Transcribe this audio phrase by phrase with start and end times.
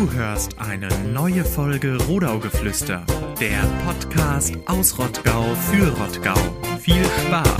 [0.00, 3.04] Du hörst eine neue Folge Rodaugeflüster,
[3.38, 6.36] der Podcast aus Rottgau für Rottgau.
[6.78, 7.50] Viel Spaß!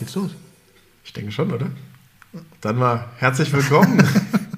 [0.00, 0.32] Geht's los?
[1.04, 1.70] Ich denke schon, oder?
[2.60, 4.02] Dann mal herzlich willkommen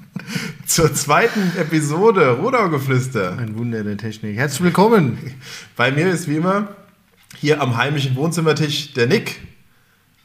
[0.67, 3.37] zur zweiten Episode Rodaugeflüster.
[3.37, 4.35] Ein Wunder der Technik.
[4.35, 5.19] Herzlich willkommen.
[5.77, 6.69] Bei mir ist wie immer
[7.37, 9.43] hier am heimischen Wohnzimmertisch der Nick.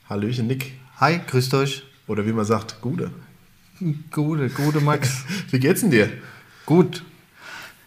[0.09, 0.71] Hallöchen, Nick.
[1.01, 1.83] Hi, grüßt euch.
[2.07, 3.11] Oder wie man sagt, Gude.
[4.11, 5.23] Gute, gute Max.
[5.51, 6.09] Wie geht's denn dir?
[6.65, 7.03] Gut.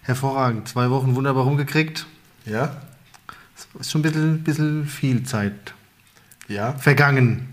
[0.02, 0.68] Hervorragend.
[0.68, 2.06] Zwei Wochen wunderbar rumgekriegt.
[2.46, 2.76] Ja?
[3.78, 5.74] Ist schon ein bisschen, bisschen viel Zeit
[6.48, 6.72] Ja.
[6.74, 7.48] vergangen.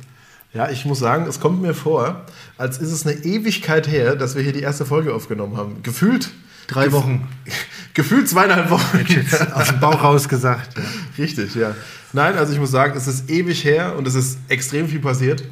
[0.53, 2.25] Ja, ich muss sagen, es kommt mir vor,
[2.57, 5.83] als ist es eine Ewigkeit her, dass wir hier die erste Folge aufgenommen haben.
[5.83, 6.31] Gefühlt.
[6.67, 7.27] Drei gef- Wochen.
[7.93, 9.05] Gefühlt zweieinhalb Wochen.
[9.07, 10.77] Jetzt aus dem Bauch raus gesagt.
[10.77, 10.83] Ja.
[11.17, 11.75] Richtig, ja.
[12.13, 15.43] Nein, also ich muss sagen, es ist ewig her und es ist extrem viel passiert.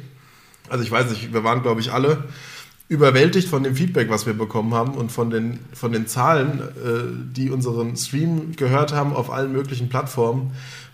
[0.68, 2.24] Also ich weiß nicht, wir waren, glaube ich, alle
[2.88, 7.34] überwältigt von dem Feedback, was wir bekommen haben und von den, von den Zahlen, äh,
[7.36, 10.52] die unseren Stream gehört haben auf allen möglichen Plattformen.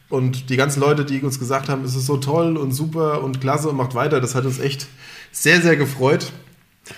[0.08, 3.40] Und die ganzen Leute, die uns gesagt haben, es ist so toll und super und
[3.40, 4.86] klasse und macht weiter, das hat uns echt
[5.32, 6.32] sehr, sehr gefreut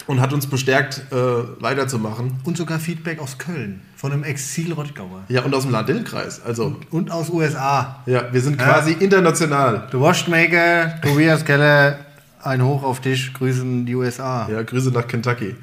[0.06, 1.14] und hat uns bestärkt, äh,
[1.62, 2.38] weiterzumachen.
[2.44, 3.82] Und sogar Feedback aus Köln.
[3.96, 5.24] Von einem Exil-Rottgauer.
[5.28, 6.40] Ja, und aus dem Landil-Kreis.
[6.44, 8.02] Also, Und aus USA.
[8.06, 9.88] ja, wir sind quasi international.
[9.92, 11.98] Der Washmaker, Tobias Keller,
[12.44, 14.48] ein Hoch auf dich, grüßen die USA.
[14.50, 15.56] Ja, Grüße nach Kentucky.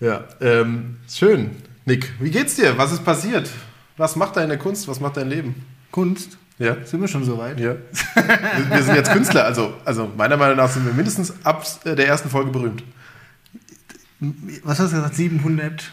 [0.00, 1.50] Ja, ähm, schön.
[1.84, 2.78] Nick, wie geht's dir?
[2.78, 3.50] Was ist passiert?
[3.96, 4.86] Was macht deine Kunst?
[4.88, 5.54] Was macht dein Leben?
[5.90, 6.38] Kunst.
[6.58, 6.76] Ja.
[6.84, 7.58] Sind wir schon so weit?
[7.58, 7.76] Ja.
[8.14, 11.94] Wir, wir sind jetzt Künstler, also, also meiner Meinung nach sind wir mindestens ab äh,
[11.94, 12.82] der ersten Folge berühmt.
[14.64, 15.14] Was hast du gesagt?
[15.14, 15.92] 700?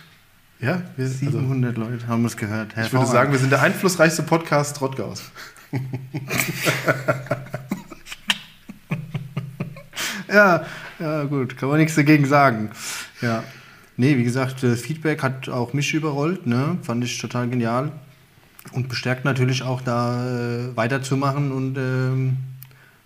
[0.60, 2.74] Ja, wir, also, 700 Leute haben es gehört.
[2.78, 5.24] ich würde sagen, wir sind der einflussreichste Podcast Rottgaus.
[10.36, 10.66] Ja,
[11.00, 12.72] ja, gut, kann man nichts dagegen sagen.
[13.22, 13.42] Ja.
[13.96, 16.78] Nee, wie gesagt, das Feedback hat auch mich überrollt, ne?
[16.82, 17.94] Fand ich total genial.
[18.74, 22.38] Und bestärkt natürlich auch da äh, weiterzumachen und ähm,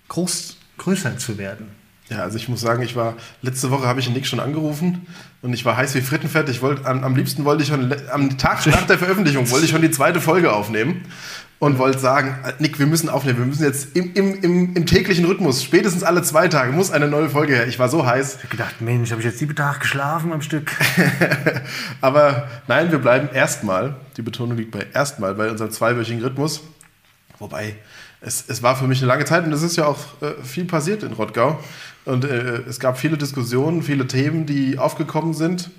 [0.08, 1.68] groß, größer zu werden.
[2.10, 3.14] Ja, also ich muss sagen, ich war
[3.44, 5.06] letzte Woche habe ich Nick schon angerufen
[5.44, 6.50] und ich war heiß wie Frittenfett.
[6.50, 9.72] Ich wollte am, am liebsten wollte ich schon am Tag nach der Veröffentlichung wollte ich
[9.72, 11.06] schon die zweite Folge aufnehmen
[11.60, 13.40] und wollte sagen, Nick, wir müssen aufnehmen.
[13.40, 17.10] Wir müssen jetzt im, im, im, im täglichen Rhythmus, spätestens alle zwei Tage, muss eine
[17.10, 17.68] neue Folge her.
[17.68, 18.36] Ich war so heiß.
[18.38, 20.72] Ich hab gedacht, Mensch, habe ich jetzt sieben Tage geschlafen am Stück?
[22.02, 26.62] Aber nein, wir bleiben erstmal, die Betonung liegt bei erstmal, bei unserem zweiwöchigen Rhythmus.
[27.40, 27.76] Wobei,
[28.22, 30.66] es, es war für mich eine lange Zeit und es ist ja auch äh, viel
[30.66, 31.60] passiert in Rottgau.
[32.06, 35.72] Und äh, es gab viele Diskussionen, viele Themen, die aufgekommen sind.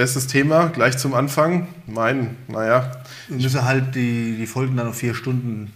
[0.00, 1.68] Bestes Thema, gleich zum Anfang.
[1.86, 2.90] Mein, naja,
[3.28, 5.74] Wir müssen halt die, die Folgen dann auf vier Stunden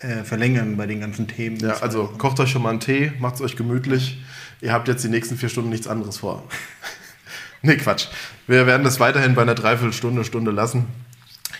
[0.00, 1.58] äh, verlängern bei den ganzen Themen.
[1.58, 4.24] ja, also kocht euch schon mal einen Tee, macht es euch gemütlich.
[4.62, 6.48] Ihr habt jetzt die nächsten vier Stunden nichts anderes vor.
[7.60, 8.06] nee, Quatsch.
[8.46, 10.86] Wir werden das weiterhin bei einer Dreiviertelstunde, Stunde lassen.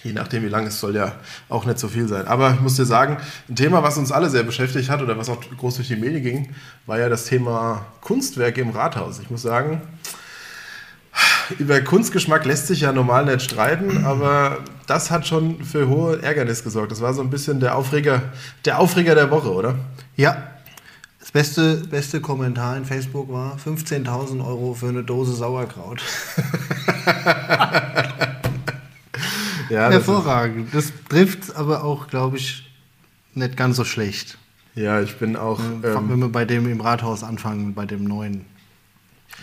[0.03, 1.17] Je nachdem, wie lang es soll ja
[1.51, 2.27] auch nicht so viel sein.
[2.27, 3.19] Aber ich muss dir sagen,
[3.51, 6.23] ein Thema, was uns alle sehr beschäftigt hat oder was auch groß durch die Medien
[6.23, 6.55] ging,
[6.87, 9.19] war ja das Thema Kunstwerke im Rathaus.
[9.19, 9.83] Ich muss sagen,
[11.59, 16.65] über Kunstgeschmack lässt sich ja normal nicht streiten, aber das hat schon für hohe Ärgernis
[16.65, 16.93] gesorgt.
[16.93, 18.23] Das war so ein bisschen der Aufreger,
[18.65, 19.75] der Aufreger der Woche, oder?
[20.17, 20.49] Ja.
[21.21, 26.03] Das beste, beste Kommentar in Facebook war 15.000 Euro für eine Dose Sauerkraut.
[29.71, 30.75] Ja, Hervorragend.
[30.75, 32.71] Das trifft aber auch, glaube ich,
[33.35, 34.37] nicht ganz so schlecht.
[34.75, 35.59] ja ich bin auch.
[35.81, 38.45] Wenn Ähm, wir bei dem im Rathaus anfangen, bei dem neuen.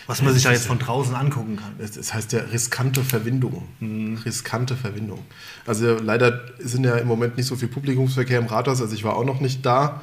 [0.06, 1.74] Was man sich ja jetzt von draußen angucken kann.
[1.78, 3.68] es es heißt ja riskante Verwindung.
[4.24, 5.24] Riskante Verwindung.
[5.66, 8.80] Also leider sind ja im Moment nicht so viel Publikumsverkehr im Rathaus.
[8.80, 10.00] Also ich war auch noch nicht da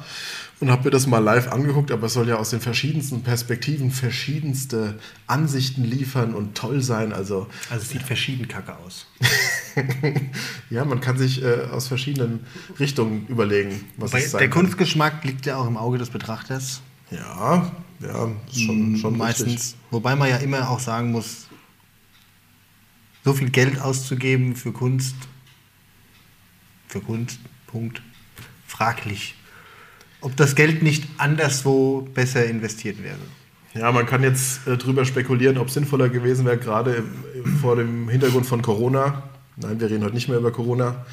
[0.60, 3.90] und habe mir das mal live angeguckt, aber es soll ja aus den verschiedensten Perspektiven
[3.90, 7.12] verschiedenste Ansichten liefern und toll sein.
[7.12, 9.06] Also Also es sieht verschieden kacke aus.
[10.70, 12.46] ja, man kann sich äh, aus verschiedenen
[12.78, 14.62] Richtungen überlegen, was Bei, es sein der kann.
[14.62, 16.80] Kunstgeschmack liegt ja auch im Auge des Betrachters.
[17.10, 17.70] Ja,
[18.00, 19.46] ja, schon, schon meistens.
[19.46, 19.74] richtig.
[19.90, 21.48] Wobei man ja immer auch sagen muss,
[23.24, 25.16] so viel Geld auszugeben für Kunst,
[26.86, 28.02] für Kunst, Punkt,
[28.66, 29.34] fraglich.
[30.20, 33.18] Ob das Geld nicht anderswo besser investiert wäre.
[33.74, 37.04] Ja, man kann jetzt äh, drüber spekulieren, ob sinnvoller gewesen wäre, gerade
[37.60, 39.22] vor dem Hintergrund von Corona.
[39.56, 41.04] Nein, wir reden heute nicht mehr über Corona.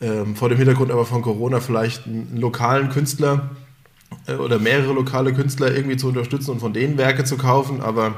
[0.00, 3.50] Ähm, vor dem Hintergrund aber von Corona vielleicht einen lokalen Künstler
[4.38, 7.80] oder mehrere lokale Künstler irgendwie zu unterstützen und von denen Werke zu kaufen.
[7.80, 8.16] Aber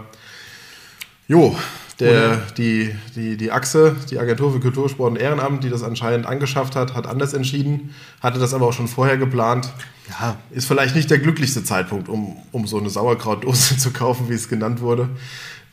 [1.28, 1.56] jo,
[2.00, 6.26] der, die, die, die Achse, die Agentur für Kultur, Sport und Ehrenamt, die das anscheinend
[6.26, 9.72] angeschafft hat, hat anders entschieden, hatte das aber auch schon vorher geplant.
[10.08, 14.34] Ja, Ist vielleicht nicht der glücklichste Zeitpunkt, um, um so eine Sauerkrautdose zu kaufen, wie
[14.34, 15.08] es genannt wurde.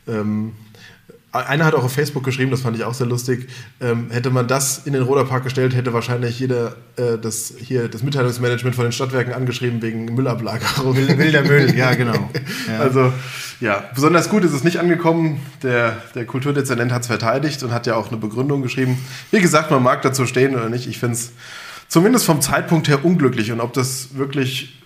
[0.07, 0.53] Ähm,
[1.31, 3.49] einer hat auch auf Facebook geschrieben, das fand ich auch sehr lustig.
[3.79, 8.01] Ähm, hätte man das in den Roderpark gestellt, hätte wahrscheinlich jeder äh, das hier das
[8.01, 10.95] Mitteilungsmanagement von den Stadtwerken angeschrieben wegen Müllablagerung.
[10.95, 12.29] Wilder Müll, ja, genau.
[12.67, 12.79] Ja.
[12.79, 13.13] Also
[13.59, 15.41] ja, besonders gut ist es nicht angekommen.
[15.61, 18.97] Der, der Kulturdezernent hat es verteidigt und hat ja auch eine Begründung geschrieben.
[19.31, 20.87] Wie gesagt, man mag dazu stehen oder nicht.
[20.87, 21.33] Ich finde es
[21.87, 23.51] zumindest vom Zeitpunkt her unglücklich.
[23.51, 24.81] Und ob das wirklich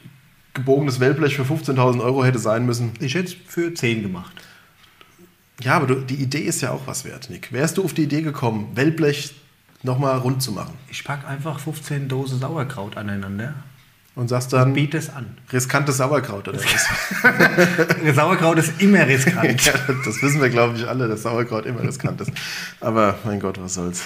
[0.54, 2.92] gebogenes Wellblech für 15.000 Euro hätte sein müssen.
[3.00, 4.34] Ich hätte es für 10 gemacht.
[5.62, 7.52] Ja, aber du, die Idee ist ja auch was wert, Nick.
[7.52, 9.34] Wärst du auf die Idee gekommen, Wellblech
[9.84, 10.74] nochmal rund zu machen?
[10.90, 13.54] Ich packe einfach 15 Dosen Sauerkraut aneinander
[14.16, 15.38] Und sagst dann, biete es an.
[15.52, 18.16] riskantes Sauerkraut oder was?
[18.16, 19.66] Sauerkraut ist immer riskant.
[19.66, 19.74] ja,
[20.04, 22.32] das wissen wir, glaube ich, alle, dass Sauerkraut immer riskant ist.
[22.80, 24.04] Aber mein Gott, was soll's.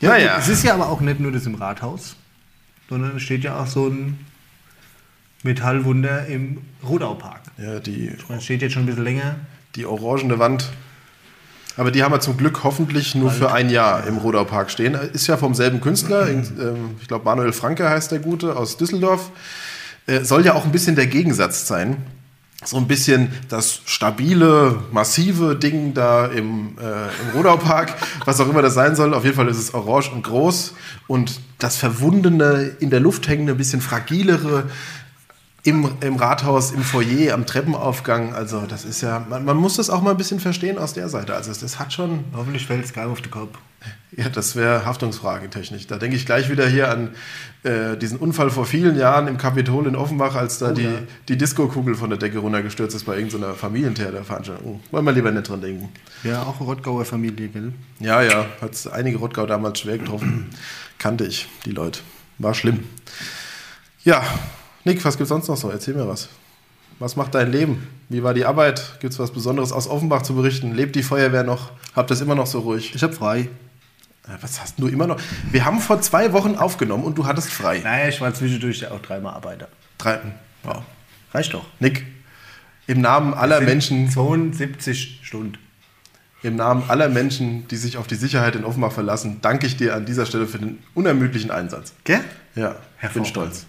[0.00, 0.36] Ja, Naja.
[0.38, 2.16] Es ist ja aber auch nicht nur das im Rathaus,
[2.88, 4.18] sondern es steht ja auch so ein
[5.42, 7.40] Metallwunder im Rodaupark.
[7.58, 9.36] Ja, die, Es steht jetzt schon ein bisschen länger.
[9.76, 10.70] Die orangene Wand.
[11.76, 14.94] Aber die haben wir zum Glück hoffentlich nur für ein Jahr im Rodaupark stehen.
[15.12, 16.26] Ist ja vom selben Künstler.
[16.28, 19.30] Ähm, Ich glaube, Manuel Franke heißt der Gute aus Düsseldorf.
[20.06, 21.98] Äh, Soll ja auch ein bisschen der Gegensatz sein.
[22.64, 27.92] So ein bisschen das stabile, massive Ding da im, äh, im Rodaupark,
[28.24, 29.12] was auch immer das sein soll.
[29.12, 30.72] Auf jeden Fall ist es orange und groß.
[31.06, 34.64] Und das verwundene, in der Luft hängende, ein bisschen fragilere
[35.66, 38.32] im, im Rathaus, im Foyer, am Treppenaufgang.
[38.34, 41.08] Also das ist ja, man, man muss das auch mal ein bisschen verstehen aus der
[41.08, 41.34] Seite.
[41.34, 43.58] Also das hat schon, Hoffentlich fällt es geil auf den Kopf.
[44.16, 45.86] ja, das wäre Haftungsfrage technisch.
[45.88, 47.10] Da denke ich gleich wieder hier an
[47.64, 50.90] äh, diesen Unfall vor vielen Jahren im Kapitol in Offenbach, als da Oh, die, ja.
[51.28, 54.80] die Disco-Kugel von der Decke runtergestürzt ist bei irgendeiner Familientheaterveranstaltung.
[54.92, 55.88] Wollen wir lieber nicht dran denken.
[56.22, 57.72] Ja, auch Rottgauer Familie, gell?
[57.98, 60.46] Ja, ja, hat einige Rottgau damals schwer getroffen.
[60.98, 62.00] Kannte ich, die Leute.
[62.38, 62.84] War schlimm.
[64.04, 64.22] Ja,
[64.86, 65.68] Nick, was gibt's sonst noch so?
[65.68, 66.28] Erzähl mir was.
[67.00, 67.88] Was macht dein Leben?
[68.08, 69.00] Wie war die Arbeit?
[69.00, 70.74] Gibt's was Besonderes aus Offenbach zu berichten?
[70.76, 71.72] Lebt die Feuerwehr noch?
[71.96, 72.94] Habt ihr es immer noch so ruhig?
[72.94, 73.48] Ich habe frei.
[74.28, 75.18] Ja, Was hast du immer noch?
[75.50, 77.80] Wir haben vor zwei Wochen aufgenommen und du hattest frei.
[77.82, 79.66] Naja, ich war zwischendurch ja auch dreimal Arbeiter.
[79.98, 80.20] Drei,
[80.62, 80.82] wow.
[81.34, 81.66] Reicht doch.
[81.80, 82.06] Nick,
[82.86, 85.58] im Namen aller Menschen, 72 Stunden.
[86.44, 89.96] im Namen aller Menschen, die sich auf die Sicherheit in Offenbach verlassen, danke ich dir
[89.96, 91.92] an dieser Stelle für den unermüdlichen Einsatz.
[92.04, 92.20] Gell?
[92.54, 93.66] Ja, ich bin stolz.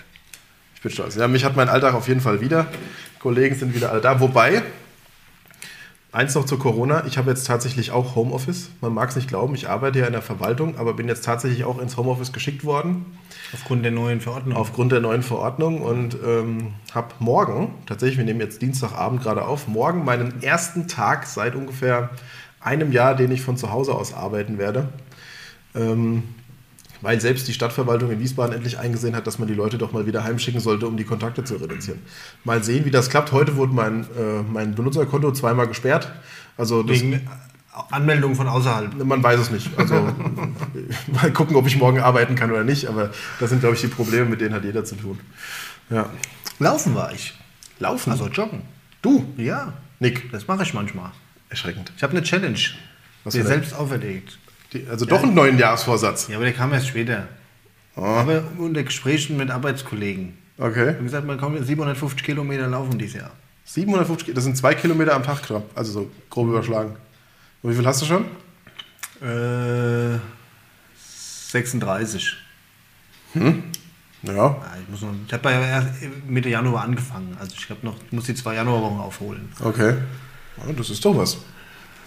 [0.88, 1.16] Bin stolz.
[1.18, 2.66] Ja, mich hat mein Alltag auf jeden Fall wieder.
[3.20, 4.22] Kollegen sind wieder alle da.
[4.22, 4.62] Wobei,
[6.14, 7.04] eins noch zu Corona.
[7.06, 8.70] Ich habe jetzt tatsächlich auch Homeoffice.
[8.80, 9.54] Man mag es nicht glauben.
[9.54, 13.18] Ich arbeite ja in der Verwaltung, aber bin jetzt tatsächlich auch ins Homeoffice geschickt worden.
[13.52, 14.56] Aufgrund der neuen Verordnung.
[14.56, 19.68] Aufgrund der neuen Verordnung und ähm, habe morgen, tatsächlich, wir nehmen jetzt Dienstagabend gerade auf,
[19.68, 22.12] morgen meinen ersten Tag seit ungefähr
[22.62, 24.88] einem Jahr, den ich von zu Hause aus arbeiten werde.
[25.76, 26.24] Ähm,
[27.02, 30.06] weil selbst die Stadtverwaltung in Wiesbaden endlich eingesehen hat, dass man die Leute doch mal
[30.06, 32.00] wieder heimschicken sollte, um die Kontakte zu reduzieren.
[32.44, 33.32] Mal sehen, wie das klappt.
[33.32, 36.12] Heute wurde mein, äh, mein Benutzerkonto zweimal gesperrt.
[36.58, 37.28] Also das, Wegen
[37.92, 39.04] Anmeldung von außerhalb.
[39.06, 39.70] man weiß es nicht.
[39.78, 39.96] Also
[41.14, 42.88] mal gucken, ob ich morgen arbeiten kann oder nicht.
[42.88, 45.20] Aber das sind, glaube ich, die Probleme, mit denen hat jeder zu tun.
[45.90, 46.10] Ja.
[46.60, 47.34] Laufen war ich.
[47.80, 48.12] Laufen.
[48.12, 48.62] Also joggen.
[49.04, 50.32] du, Ja, Nick.
[50.32, 51.12] das mache ich manchmal.
[51.50, 51.92] Erschreckend.
[51.96, 52.58] Ich habe eine Challenge.
[53.24, 54.40] Was mir selbst auferlegt.
[54.74, 56.28] Die, also doch einen neuen Jahresvorsatz.
[56.28, 57.28] Ja, aber der kam erst später.
[57.96, 60.38] Aber unter Gesprächen mit Arbeitskollegen.
[60.58, 60.96] Okay.
[61.00, 63.32] Wie gesagt, man kommt 750 Kilometer laufen dieses Jahr.
[63.66, 65.64] 750, das sind zwei Kilometer am Tag, knapp.
[65.76, 66.96] also so grob überschlagen.
[67.62, 68.26] Und wie viel hast du schon?
[69.22, 70.20] Äh,
[71.50, 72.38] 36.
[73.34, 73.54] Ja.
[74.34, 75.90] Ja, ich muss noch, ich habe ja erst
[76.28, 77.36] Mitte Januar angefangen.
[77.40, 79.50] Also ich noch, muss die zwei Januarwochen aufholen.
[79.64, 79.96] Okay.
[80.58, 81.38] Ja, das ist doch was.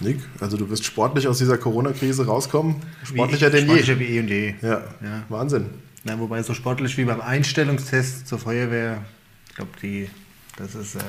[0.01, 2.77] Nick, also du wirst sportlich aus dieser Corona-Krise rauskommen.
[3.05, 3.99] Sportlicher wie, denn sportlicher je.
[3.99, 4.55] wie eh und je.
[4.63, 4.83] Ja.
[5.03, 5.23] Ja.
[5.29, 5.67] Wahnsinn.
[6.05, 9.05] Na, wobei so sportlich wie beim Einstellungstest zur Feuerwehr,
[9.49, 10.09] ich glaube, die,
[10.57, 11.01] das ist, äh,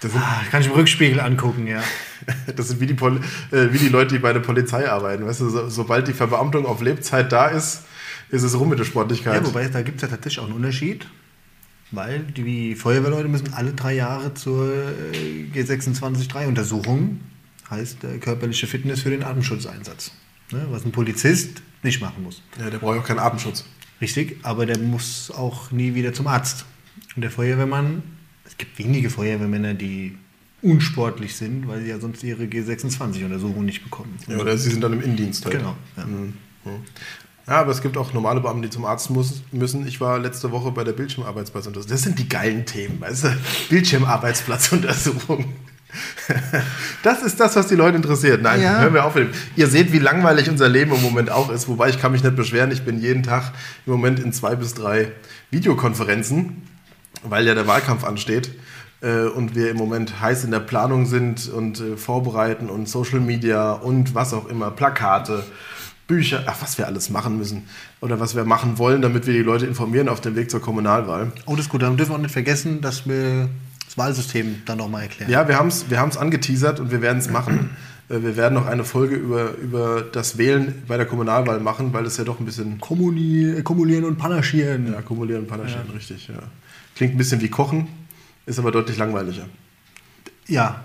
[0.00, 1.82] Das sind, ah, kann ich im Rückspiegel angucken, ja.
[2.56, 3.20] das sind wie, die Poli
[3.50, 5.26] äh, wie die Leute, die bei der Polizei arbeiten.
[5.26, 7.84] Weißt du, so, sobald die Verbeamtung auf Lebzeit da ist,
[8.30, 9.34] ist es rum mit der Sportlichkeit.
[9.34, 11.06] Ja, wobei da gibt es ja tatsächlich auch einen Unterschied,
[11.90, 17.20] weil die Feuerwehrleute müssen alle drei Jahre zur äh, G26-3-Untersuchung,
[17.70, 20.12] heißt äh, körperliche Fitness für den Atemschutzeinsatz.
[20.52, 22.42] Ne, was ein Polizist nicht machen muss.
[22.58, 23.64] ja, der braucht auch keinen Atemschutz.
[24.00, 26.64] Richtig, aber der muss auch nie wieder zum Arzt.
[27.14, 28.02] Und der Feuerwehrmann,
[28.44, 30.16] es gibt wenige Feuerwehrmänner, die
[30.62, 34.16] unsportlich sind, weil sie ja sonst ihre G26-Untersuchung nicht bekommen.
[34.26, 35.58] Ja, oder sie sind dann im Innendienst halt.
[35.58, 35.76] Genau.
[35.96, 36.04] Ja.
[37.46, 39.86] Ja, aber es gibt auch normale Beamte, die zum Arzt muss, müssen.
[39.86, 41.90] Ich war letzte Woche bei der Bildschirmarbeitsplatzuntersuchung.
[41.90, 43.36] Das sind die geilen Themen, weißt du?
[43.70, 45.46] Bildschirmarbeitsplatzuntersuchung.
[47.02, 48.42] Das ist das, was die Leute interessiert.
[48.42, 48.80] Nein, Ja.
[48.80, 49.14] hören wir auf.
[49.56, 51.68] Ihr seht, wie langweilig unser Leben im Moment auch ist.
[51.68, 52.70] Wobei ich kann mich nicht beschweren.
[52.70, 53.52] Ich bin jeden Tag
[53.86, 55.12] im Moment in zwei bis drei
[55.50, 56.62] Videokonferenzen,
[57.24, 58.50] weil ja der Wahlkampf ansteht.
[59.02, 63.20] äh, und wir im Moment heiß in der Planung sind und äh, vorbereiten und Social
[63.20, 65.42] Media und was auch immer, Plakate,
[66.06, 67.66] Bücher, ach, was wir alles machen müssen
[68.02, 71.32] oder was wir machen wollen, damit wir die Leute informieren auf dem Weg zur Kommunalwahl.
[71.46, 71.80] Oh, das ist gut.
[71.80, 73.48] Dann dürfen wir auch nicht vergessen, dass wir
[74.00, 75.30] Wahlsystem dann nochmal erklären.
[75.30, 77.70] Ja, wir haben es wir haben's angeteasert und wir werden es machen.
[78.10, 82.04] Äh, Wir werden noch eine Folge über, über das Wählen bei der Kommunalwahl machen, weil
[82.06, 84.92] es ja doch ein bisschen Kommuni kumulieren und panaschieren.
[84.92, 86.26] ja, kumulieren und panaschieren, richtig.
[86.26, 86.42] Ja.
[86.96, 87.86] Klingt ein bisschen wie Kochen,
[88.46, 89.46] ist aber deutlich langweiliger.
[90.48, 90.84] Ja.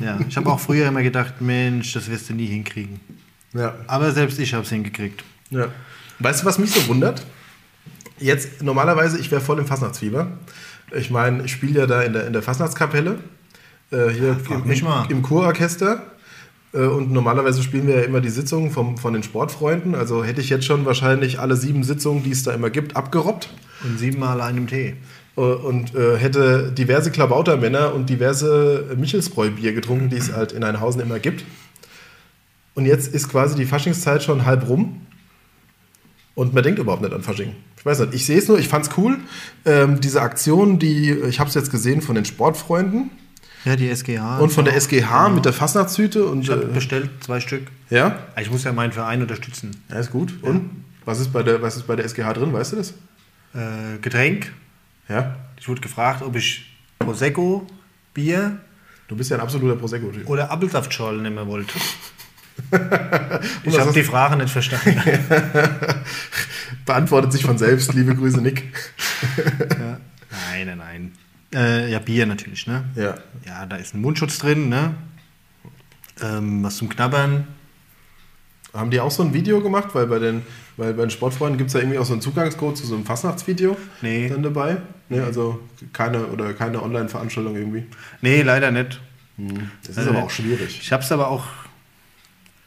[0.00, 0.18] ja.
[0.28, 2.98] Ich habe auch früher immer gedacht, Mensch, das wirst du nie hinkriegen.
[3.54, 3.76] Ja.
[3.86, 5.22] Aber selbst ich habe es hingekriegt.
[5.50, 5.68] Ja.
[6.18, 7.24] Weißt du, was mich so wundert?
[8.18, 10.26] Jetzt, normalerweise, ich wäre voll im Fastnachtsfieber.
[10.96, 13.18] Ich meine, ich spiele ja da in der, in der Fastnachtskapelle.
[13.90, 16.02] Äh, hier frag im, im, im Chororchester.
[16.72, 19.94] Äh, und normalerweise spielen wir ja immer die Sitzungen vom, von den Sportfreunden.
[19.94, 23.48] Also hätte ich jetzt schon wahrscheinlich alle sieben Sitzungen, die es da immer gibt, abgerobbt.
[23.84, 24.96] Und siebenmal einem Tee.
[25.36, 31.00] Äh, Und äh, hätte diverse Klabautermänner und diverse Michelsbräu-Bier getrunken, die es halt in Einhausen
[31.00, 31.44] immer gibt.
[32.74, 35.02] Und jetzt ist quasi die Faschingszeit schon halb rum.
[36.34, 37.54] Und man denkt überhaupt nicht an Fasching.
[37.76, 39.18] Ich weiß nicht, ich sehe es nur, ich fand es cool.
[39.66, 43.10] Ähm, diese Aktion, die, ich habe es jetzt gesehen von den Sportfreunden
[43.64, 44.38] Ja, die SGH.
[44.38, 44.78] und von der auch.
[44.78, 46.24] SGH mit der Fastnachtshüte.
[46.26, 47.64] Und, Ich habe äh, bestellt zwei Stück.
[47.90, 48.18] ja?
[48.40, 49.72] Ich muss ja meinen Verein unterstützen.
[49.90, 50.32] ja, ist gut.
[50.42, 50.70] Und
[51.04, 52.90] was ist, bei der, was ist bei der SGH drin, weißt du das?
[53.54, 54.52] Äh, Getränk.
[55.08, 55.36] Ja?
[55.60, 56.64] Ich wurde gefragt, ob ich
[56.98, 57.66] Prosecco,
[58.14, 58.58] Bier
[59.08, 60.26] Du bist ja ein absoluter Prosecco-Typ.
[60.30, 61.74] oder Apfelsaftschorle nehmen wollte.
[63.64, 65.00] Ich habe die Frage nicht verstanden.
[66.86, 67.92] Beantwortet sich von selbst.
[67.94, 68.72] Liebe Grüße, Nick.
[70.30, 71.12] Nein, nein, nein.
[71.54, 72.84] Äh, ja, Bier natürlich, ne?
[72.94, 73.14] Ja.
[73.46, 74.94] Ja, da ist ein Mundschutz drin, ne?
[76.22, 77.46] Ähm, was zum Knabbern.
[78.72, 79.88] Haben die auch so ein Video gemacht?
[79.92, 80.42] Weil bei den,
[80.76, 83.04] weil bei den Sportfreunden gibt es ja irgendwie auch so einen Zugangscode zu so einem
[83.04, 84.28] Fastnachtsvideo Nee.
[84.30, 84.78] dann dabei.
[85.10, 85.60] Nee, also
[85.92, 87.84] keine oder keine Online-Veranstaltung irgendwie.
[88.22, 89.00] Nee, leider nicht.
[89.86, 90.78] Das ist aber auch schwierig.
[90.80, 91.44] Ich habe es aber auch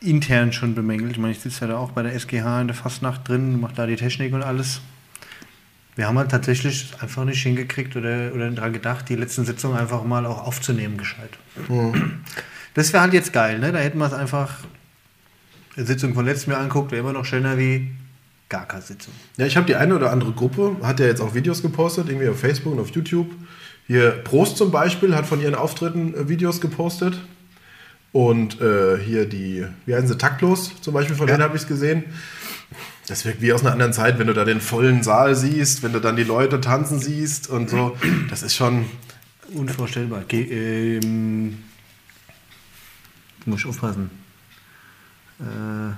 [0.01, 1.13] intern schon bemängelt.
[1.13, 3.73] Ich meine, ich sitze ja da auch bei der SGH in der Fastnacht drin, mache
[3.75, 4.81] da die Technik und alles.
[5.95, 10.03] Wir haben halt tatsächlich einfach nicht hingekriegt oder, oder daran gedacht, die letzten Sitzungen einfach
[10.03, 11.31] mal auch aufzunehmen, gescheit.
[12.73, 13.71] Das wäre halt jetzt geil, ne?
[13.71, 14.57] Da hätten wir es einfach,
[15.77, 17.91] die Sitzung von letztem Jahr anguckt, wäre immer noch schöner wie
[18.49, 19.13] gar keine Sitzung.
[19.37, 22.27] Ja, ich habe die eine oder andere Gruppe, hat ja jetzt auch Videos gepostet, irgendwie
[22.27, 23.31] auf Facebook und auf YouTube.
[23.87, 27.17] Hier Prost zum Beispiel hat von ihren Auftritten äh, Videos gepostet.
[28.15, 31.33] Und äh, hier die, wie heißen sie, Taktlos zum Beispiel, von Ja.
[31.33, 32.05] denen habe ich es gesehen.
[33.07, 35.91] Das wirkt wie aus einer anderen Zeit, wenn du da den vollen Saal siehst, wenn
[35.91, 37.97] du dann die Leute tanzen siehst und so.
[38.29, 38.85] Das ist schon,
[39.53, 40.21] Unvorstellbar.
[40.29, 41.57] Ge ähm,
[43.45, 44.09] muss ich aufpassen.
[45.41, 45.93] Äh,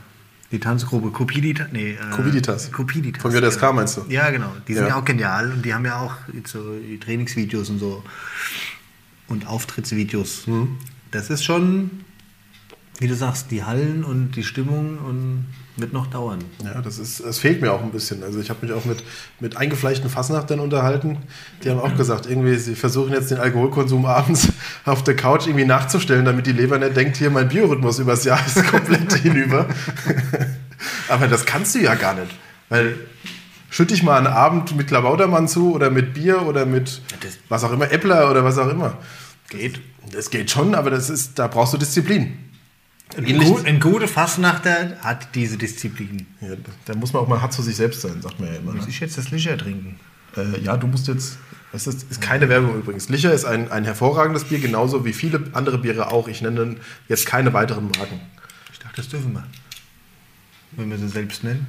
[0.52, 1.68] die Tanzgruppe Copiditas.
[1.72, 2.72] Nee, äh, Coviditas.
[2.72, 3.22] Copiditas.
[3.22, 3.74] Von JSK genau.
[3.74, 4.06] meinst du?
[4.10, 4.52] Ja, genau.
[4.68, 4.90] Die sind Ja.
[4.90, 4.96] ja.
[5.00, 8.04] auch genial und die haben ja auch so Trainingsvideos und so
[9.28, 10.48] und Auftrittsvideos.
[10.48, 10.78] Mhm.
[11.12, 11.92] Das ist schon,
[13.00, 15.46] wie du sagst, die Hallen und die Stimmung und
[15.80, 16.40] wird noch dauern.
[16.64, 18.24] Ja, das ist, es fehlt mir auch ein bisschen.
[18.24, 19.04] Also ich habe mich auch mit,
[19.40, 21.20] mit eingefleischten Fassnachtern unterhalten.
[21.64, 24.50] Die haben auch gesagt, irgendwie, sie versuchen jetzt den Alkoholkonsum abends
[24.86, 28.40] auf der Couch irgendwie nachzustellen, damit die Leber nicht denkt, hier mein Biorhythmus übers Jahr
[28.46, 29.68] ist komplett hinüber.
[31.10, 32.32] Aber das kannst du ja gar nicht.
[32.70, 32.96] Weil
[33.70, 37.64] schütte ich mal einen Abend mit Klabautermann zu oder mit Bier oder mit das- was
[37.64, 38.98] auch immer, Äppler oder was auch immer.
[39.50, 39.82] Geht.
[40.12, 42.38] Das geht schon, aber das ist, da brauchst du Disziplin.
[43.16, 46.28] Ein, gut, ein guter Fassnachter hat diese Disziplin.
[46.42, 46.50] Ja,
[46.86, 48.74] da muss man auch mal hart zu sich selbst sein, sagt man ja immer.
[48.74, 48.80] Ne?
[48.80, 49.98] Muss ich jetzt das Licher trinken?
[50.36, 51.38] Äh, ja, du musst jetzt.
[51.74, 53.10] Es ist, ist keine Werbung übrigens.
[53.10, 56.28] Licher ist ein, ein hervorragendes Bier, genauso wie viele andere Biere auch.
[56.28, 56.78] Ich nenne
[57.08, 58.20] jetzt keine weiteren Marken.
[58.72, 59.46] Ich dachte, das dürfen wir.
[60.72, 61.68] Wenn wir sie selbst nennen.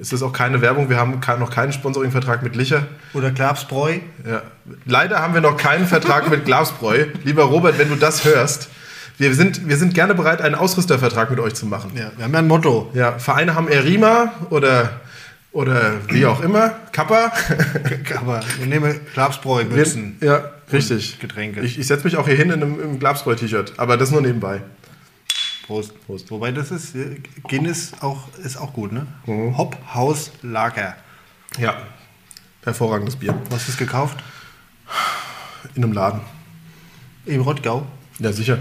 [0.00, 0.88] Es ist auch keine Werbung.
[0.88, 2.86] Wir haben noch keinen Sponsoringvertrag mit Licher.
[3.12, 3.98] Oder Klapsbräu.
[4.26, 4.42] Ja.
[4.86, 7.06] Leider haben wir noch keinen Vertrag mit Glasbräu.
[7.24, 8.70] Lieber Robert, wenn du das hörst,
[9.18, 11.90] wir sind, wir sind gerne bereit, einen Ausrüstervertrag mit euch zu machen.
[11.94, 12.90] Ja, wir haben ja ein Motto.
[12.94, 15.00] Ja, Vereine haben Erima oder,
[15.52, 17.30] oder wie auch immer, Kappa.
[18.18, 20.16] Aber wir nehmen Klapsbräu, Mützen.
[20.22, 21.20] Ja, richtig.
[21.20, 21.60] Getränke.
[21.60, 24.62] Ich, ich setze mich auch hier hin in einem, im Glasbräu-T-Shirt, aber das nur nebenbei.
[25.70, 25.92] Prost.
[26.04, 26.30] Prost.
[26.32, 29.06] Wobei das ist, äh, Guinness auch, ist auch gut, ne?
[29.26, 29.56] Mhm.
[29.56, 30.96] Hop, Haus, Lager.
[31.58, 31.76] Ja,
[32.64, 33.40] hervorragendes Bier.
[33.50, 34.18] Was ist gekauft?
[35.76, 36.22] In einem Laden.
[37.24, 37.86] Im Rottgau.
[38.18, 38.58] Ja, sicher.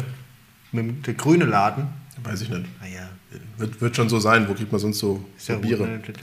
[0.72, 1.88] Mit dem der grüne Laden.
[2.22, 2.66] Weiß ich nicht.
[2.80, 3.10] Naja,
[3.58, 4.48] Wird, wird schon so sein.
[4.48, 5.86] Wo kriegt man sonst so, so ja Biere?
[5.88, 6.14] Biere.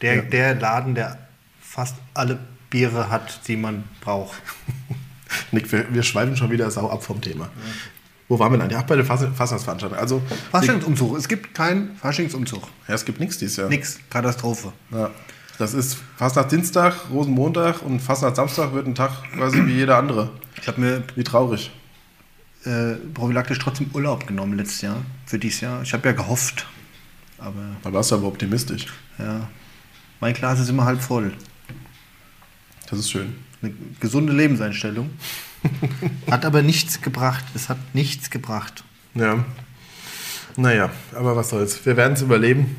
[0.00, 1.18] Der, der, der Laden, der
[1.60, 2.38] fast alle
[2.70, 4.40] Biere hat, die man braucht.
[5.50, 7.50] Nick, wir, wir schweifen schon wieder sau ab vom Thema.
[8.28, 8.70] Wo waren wir denn?
[8.70, 9.94] Ja, bei der Fasnachtspflanzung.
[9.94, 10.20] Also,
[10.50, 11.16] Faschingsumzug.
[11.16, 12.62] Es gibt keinen Faschingsumzug.
[12.86, 13.68] ja, es gibt nichts dieses Jahr.
[13.68, 13.98] Nix.
[14.10, 14.72] Katastrophe.
[14.90, 15.10] Ja.
[15.58, 19.72] Das ist fast nach Dienstag, Rosenmontag und fast nach Samstag wird ein Tag quasi wie
[19.72, 20.30] jeder andere.
[20.60, 21.70] Ich habe mir Wie traurig.
[22.64, 25.82] äh, prophylaktisch trotzdem Urlaub genommen letztes Jahr, für dieses Jahr.
[25.82, 26.66] Ich habe ja gehofft,
[27.38, 28.86] aber Da warst du aber optimistisch.
[29.18, 29.48] ja,
[30.20, 31.32] mein Glas ist immer halb voll.
[32.90, 33.34] Das ist schön.
[33.62, 35.10] Eine gesunde Lebenseinstellung.
[36.30, 37.44] Hat aber nichts gebracht.
[37.54, 38.84] Es hat nichts gebracht.
[39.14, 39.44] Ja.
[40.56, 41.84] Naja, aber was soll's.
[41.86, 42.76] Wir werden es überleben.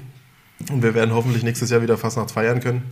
[0.69, 2.83] Und wir werden hoffentlich nächstes Jahr wieder Fastnacht feiern können.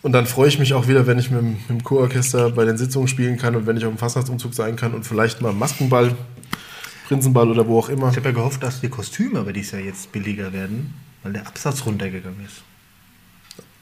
[0.00, 2.64] Und dann freue ich mich auch wieder, wenn ich mit, dem- mit dem Chororchester bei
[2.64, 5.52] den Sitzungen spielen kann und wenn ich auf dem Fastnachtsumzug sein kann und vielleicht mal
[5.52, 6.16] Maskenball,
[7.08, 8.08] Prinzenball oder wo auch immer.
[8.10, 11.46] Ich habe ja gehofft, dass die Kostüme aber dieses Jahr jetzt billiger werden, weil der
[11.46, 12.62] Absatz runtergegangen ist.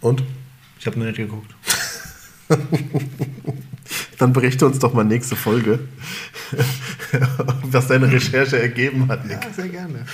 [0.00, 0.22] Und?
[0.80, 1.54] Ich habe nur nicht geguckt.
[4.18, 5.78] Dann berichte uns doch mal nächste Folge,
[7.64, 9.42] was deine Recherche ergeben hat, Nick.
[9.42, 10.06] Ja, sehr gerne.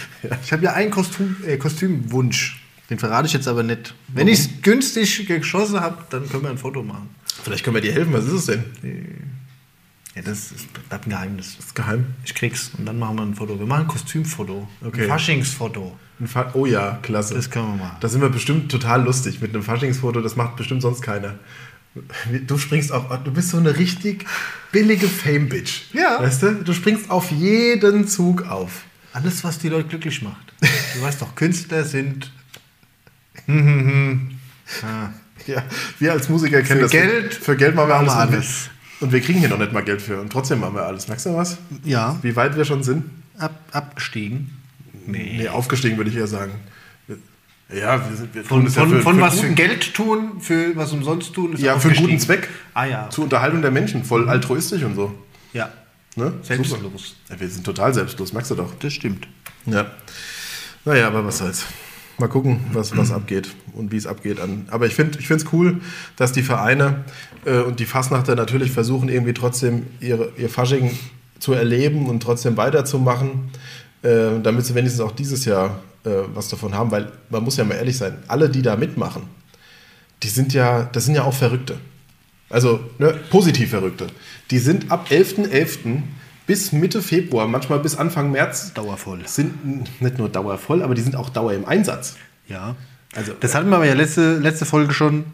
[0.42, 2.60] Ich habe ja einen Kostüm, äh, Kostümwunsch.
[2.90, 3.94] Den verrate ich jetzt aber nicht.
[4.08, 7.08] Wenn ich es günstig geschossen habe, dann können wir ein Foto machen.
[7.42, 8.12] Vielleicht können wir dir helfen.
[8.12, 8.64] Was ist es denn?
[10.14, 11.56] Ja, das ist, bleibt ein Geheimnis.
[11.56, 12.06] Das ist geheim.
[12.24, 13.58] Ich krieg's und dann machen wir ein Foto.
[13.58, 14.68] Wir machen ein Kostümfoto.
[14.84, 15.02] Okay.
[15.02, 15.96] Ein Faschingsfoto.
[16.20, 17.34] Ein Fa oh ja, klasse.
[17.34, 17.96] Das können wir machen.
[18.00, 20.20] Da sind wir bestimmt total lustig mit einem Faschingsfoto.
[20.20, 21.36] Das macht bestimmt sonst keiner.
[22.46, 24.24] Du springst auf, du bist so eine richtig
[24.70, 25.92] billige Fame-Bitch.
[25.92, 26.20] Ja.
[26.20, 26.52] Weißt du?
[26.64, 28.84] Du springst auf jeden Zug auf.
[29.12, 30.52] Alles, was die Leute glücklich macht.
[30.94, 32.30] Du weißt doch, Künstler sind.
[33.48, 35.08] ah.
[35.46, 35.64] Ja,
[35.98, 36.90] wir als Musiker kennen Für das.
[36.92, 38.12] Geld für Geld machen wir alles.
[38.12, 38.70] alles.
[38.98, 40.20] Wir, und wir kriegen hier noch nicht mal Geld für.
[40.20, 41.08] Und trotzdem machen wir alles.
[41.08, 41.56] Merkst du was?
[41.82, 43.04] Ja, Wie weit wir schon sind?
[43.38, 44.50] ab, abgestiegen.
[45.06, 46.52] Nee, aufgestiegen würde ich eher sagen.
[47.74, 49.54] Ja, wir sind wir Von, tun es ja von, für, von für was guten, für
[49.54, 52.48] Geld tun, für was umsonst tun, ist Ja, für einen guten Zweck.
[52.74, 53.10] Ah ja.
[53.10, 54.04] Zur Unterhaltung der Menschen.
[54.04, 55.14] Voll altruistisch und so.
[55.52, 55.70] Ja,
[56.16, 56.34] Ne?
[56.42, 57.16] Selbstlos.
[57.30, 58.74] Ja, wir sind total selbstlos, merkst du doch.
[58.78, 59.28] das stimmt.
[59.64, 59.86] Ja.
[60.84, 61.64] Naja, aber was soll's.
[62.18, 64.38] Mal gucken, was, was abgeht und wie es abgeht.
[64.38, 64.66] An.
[64.70, 65.80] Aber ich finde es cool,
[66.16, 67.04] dass die Vereine
[67.46, 70.96] äh, und die Fassnachter natürlich versuchen, irgendwie trotzdem ihre, ihr Fasching
[71.38, 73.50] zu erleben und trotzdem weiterzumachen,
[74.02, 76.90] äh, damit sie wenigstens auch dieses Jahr äh, was davon haben.
[76.90, 79.22] Weil man muss ja mal ehrlich sein, alle, die da mitmachen,
[80.22, 81.78] die sind ja, das sind ja auch Verrückte.
[82.50, 84.08] Also ne, positiv Verrückte.
[84.50, 86.02] Die sind ab 11.11.
[86.46, 89.26] bis Mitte Februar, manchmal bis Anfang März, Dauervoll.
[89.26, 92.16] sind nicht nur dauervoll, aber die sind auch dauer im Einsatz.
[92.48, 92.76] Ja.
[93.14, 95.24] Also, Das hatten wir aber ja letzte, letzte Folge schon,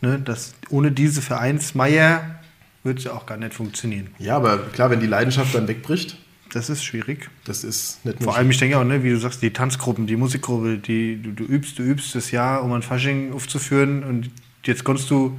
[0.00, 2.36] ne, dass ohne diese Vereinsmeier
[2.84, 4.08] würde es ja auch gar nicht funktionieren.
[4.18, 6.16] ja, aber klar, wenn die Leidenschaft dann wegbricht,
[6.52, 7.28] Das ist schwierig.
[7.44, 10.16] das ist nicht Vor allem, ich denke auch, ne, wie du sagst, die Tanzgruppen, die
[10.16, 14.30] Musikgruppe, die du, du übst, du übst das Jahr, um ein Fasching aufzuführen und
[14.64, 15.38] jetzt konntest du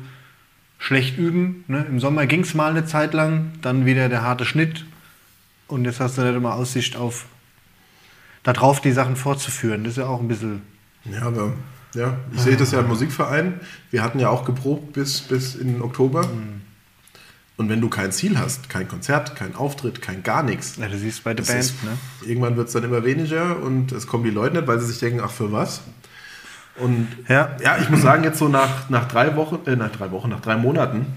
[0.78, 1.64] schlecht üben.
[1.68, 1.86] Ne?
[1.90, 4.86] Im Sommer ging es mal eine Zeit lang, dann wieder der harte Schnitt
[5.68, 7.26] und jetzt hast du nicht immer Aussicht auf
[8.44, 9.84] darauf die Sachen fortzuführen.
[9.84, 10.62] Das ist ja auch ein bisschen.
[11.06, 11.54] Ja, aber
[11.94, 13.60] ja, ich sehe das ja im Musikverein.
[13.92, 16.26] Wir hatten ja auch geprobt bis, bis in Oktober.
[16.28, 16.62] Mhm.
[17.58, 20.98] Und wenn du kein Ziel hast, kein Konzert, kein Auftritt, kein gar nichts, Ja, du
[20.98, 21.98] siehst bei der Band, ist, ne?
[22.26, 25.00] irgendwann wird es dann immer weniger und es kommen die Leute nicht, weil sie sich
[25.00, 25.82] denken, ach für was?
[26.78, 27.58] Und Ja.
[27.64, 30.42] ja, ich muss sagen, jetzt so nach, nach drei Wochen, äh, nach drei Wochen, nach
[30.42, 31.08] drei Monaten,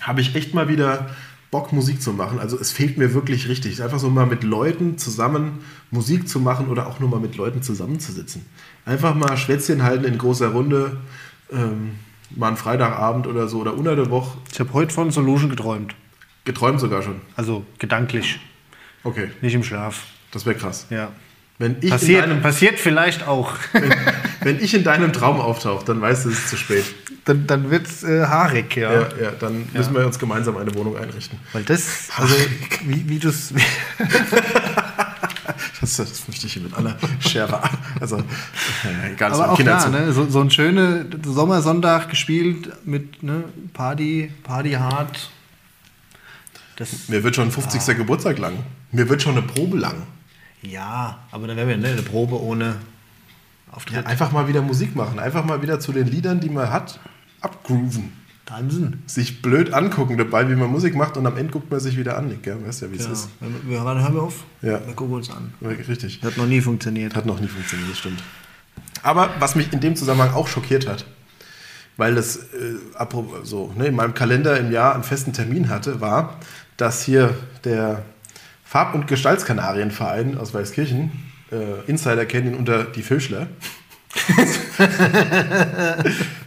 [0.00, 1.10] habe ich echt mal wieder
[1.50, 2.38] Bock, Musik zu machen.
[2.38, 3.82] Also es fehlt mir wirklich richtig.
[3.82, 7.60] Einfach so mal mit Leuten zusammen Musik zu machen oder auch nur mal mit Leuten
[7.62, 8.46] zusammenzusitzen.
[8.86, 10.96] Einfach mal Schwätzchen halten in großer Runde,
[11.52, 11.96] ähm,
[12.36, 14.36] mal einen Freitagabend oder so oder unter der Woche.
[14.52, 15.94] Ich habe heute von Solution geträumt.
[16.44, 17.20] Geträumt sogar schon.
[17.36, 18.40] Also gedanklich,
[19.04, 20.04] Okay, nicht im Schlaf.
[20.30, 20.86] das wäre krass.
[20.90, 21.10] Ja.
[21.58, 23.54] Wenn ich, in Passiert, deinem, passiert vielleicht auch.
[23.72, 23.94] wenn,
[24.42, 26.84] wenn ich in deinem Traum auftauche, dann weißt du, es ist zu spät.
[27.24, 28.92] dann dann wird es äh, haarig, ja.
[28.92, 31.38] Ja, ja, dann müssen wir uns gemeinsam eine Wohnung einrichten.
[31.52, 32.34] Weil das, also
[32.86, 33.52] wie, wie du es.
[35.82, 37.76] Das, das möchte ich hier mit aller Schärfe an.
[38.00, 40.12] Also, ja, egal, Aber auch Kinder da, ne?
[40.12, 43.42] so, so ein schöner Sommersonntag gespielt mit ne?
[43.72, 45.30] Party, Party hart.
[46.76, 47.96] Das, Mir wird schon ein 50.
[47.96, 48.54] Geburtstag lang.
[48.92, 50.06] Mir wird schon eine Probe lang.
[50.62, 51.88] ja, aber dann wären wir ne?
[51.88, 52.76] eine Probe ohne
[53.72, 53.96] Auftritt.
[53.96, 55.18] Ja, einfach mal wieder Musik machen.
[55.18, 57.00] Einfach mal wieder zu den Liedern, die man hat,
[57.40, 58.12] abgrooven.
[58.46, 59.02] Tanzen.
[59.06, 62.16] Sich blöd angucken dabei, wie man Musik macht und am Ende guckt man sich wieder
[62.18, 62.36] an.
[62.42, 62.58] Gell?
[62.66, 63.12] Weißt ja, wie es Ja.
[63.12, 63.28] ist.
[63.66, 64.44] Wir, warte, hören wir auf?
[64.62, 64.84] Ja.
[64.84, 65.54] Wir gucken uns an.
[65.62, 66.20] Richtig.
[66.22, 67.14] Hat noch nie funktioniert.
[67.14, 68.22] Hat noch nie funktioniert, das stimmt.
[69.02, 71.04] Aber was mich in dem Zusammenhang auch schockiert hat,
[71.96, 72.74] weil das äh,
[73.42, 76.38] so, ne, in meinem Kalender im Jahr einen festen Termin hatte, war,
[76.76, 78.02] dass hier der
[78.64, 81.12] Farb- und Gestaltskanarienverein aus Weißkirchen,
[81.52, 83.46] äh, Insider kennen ihn unter die Fischler.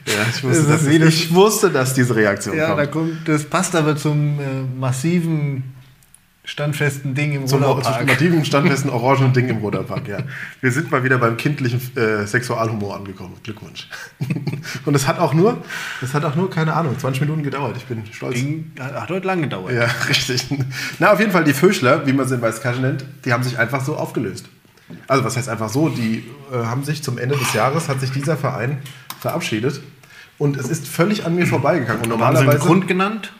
[0.06, 3.12] Ja, ich wusste, Das dass, ich wusste, dass diese Reaktion Ja, da kommt.
[3.25, 4.43] kommt, das passt aber zum äh,
[4.80, 5.63] massiven
[6.47, 8.01] standfesten Ding im Zum, zum Ruderpark.
[8.01, 10.19] ultimativen, standfesten orangenen Ding im Ruderpark, ja.
[10.62, 13.34] Wir sind mal wieder beim kindlichen äh, Sexualhumor angekommen.
[13.41, 13.88] Glückwunsch.
[14.86, 15.58] Und es hat auch nur,
[16.04, 17.78] es hat auch nur, keine Ahnung, 20 Minuten gedauert.
[17.78, 18.36] Ich bin stolz.
[18.36, 19.73] Ding hat heute lang gedauert.
[19.73, 20.45] Ja, richtig.
[20.99, 23.58] Na, auf jeden Fall, die Vögler, wie man sie in Weißkasche nennt, die haben sich
[23.58, 24.45] einfach so aufgelöst.
[25.08, 25.89] Also, was heißt einfach so?
[25.89, 28.78] Die äh, haben sich zum Ende des Jahres, hat sich dieser Verein
[29.19, 29.82] verabschiedet.
[30.38, 32.12] Und es ist völlig an mir vorbeigegangen.
[32.12, 32.67] Und Haben sie einen normalerweise.
[32.67, 33.32] Grund genannt?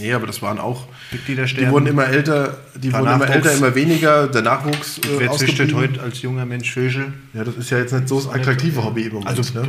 [0.00, 0.86] Nee, aber das waren auch.
[1.10, 1.72] Mitglieder Die sterben.
[1.72, 6.00] wurden immer älter, die wurden immer älter, immer weniger, der Nachwuchs äh, Wer züchtet heute
[6.02, 7.12] als junger Mensch Vögel?
[7.34, 9.28] Ja, das ist ja jetzt nicht so das attraktive Hobby im Moment.
[9.28, 9.68] Also, ne?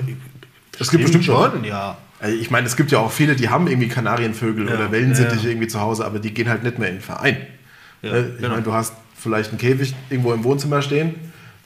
[0.79, 1.63] Es gibt bestimmt schon.
[1.63, 1.97] ja.
[2.19, 5.35] Also ich meine, es gibt ja auch viele, die haben irgendwie Kanarienvögel Ja, oder Wellensittiche
[5.37, 5.49] ja, ja.
[5.49, 7.37] irgendwie zu Hause, aber die gehen halt nicht mehr in den Verein.
[8.01, 8.29] Ja, Ne?
[8.29, 8.49] ich genau.
[8.49, 8.93] meine, du hast
[9.25, 11.15] vielleicht einen Käfig irgendwo im Wohnzimmer stehen,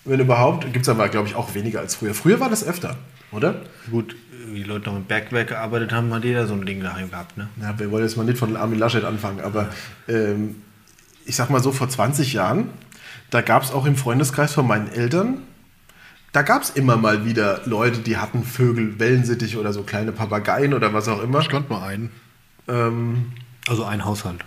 [0.06, 0.72] wenn überhaupt.
[0.72, 2.13] Gibt es aber, glaube ich, auch weniger als früher.
[2.13, 2.95] Früher war das öfter,
[3.32, 3.62] oder?
[3.91, 4.15] Gut,
[4.48, 7.38] wie die Leute noch im Bergwerk gearbeitet haben, hat jeder so ein Ding daheim gehabt,
[7.38, 7.50] ne?
[7.62, 9.69] Ja, wir wollen jetzt mal nicht von Armin Laschet anfangen, aber
[10.08, 10.56] ähm,
[11.26, 12.69] ich sag mal so, vor 20 Jahren,
[13.30, 15.39] da gab es auch im Freundeskreis von meinen Eltern,
[16.32, 20.74] da gab es immer mal wieder Leute, die hatten Vögel, Wellensittich oder so kleine Papageien
[20.74, 21.43] oder was auch immer.
[21.43, 22.12] kannte mal einen.
[22.67, 23.34] Ähm,
[23.67, 24.45] Also ein Haushalt.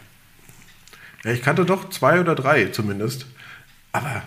[1.25, 3.27] Ja, ich kannte doch zwei oder drei zumindest.
[3.93, 4.23] Aber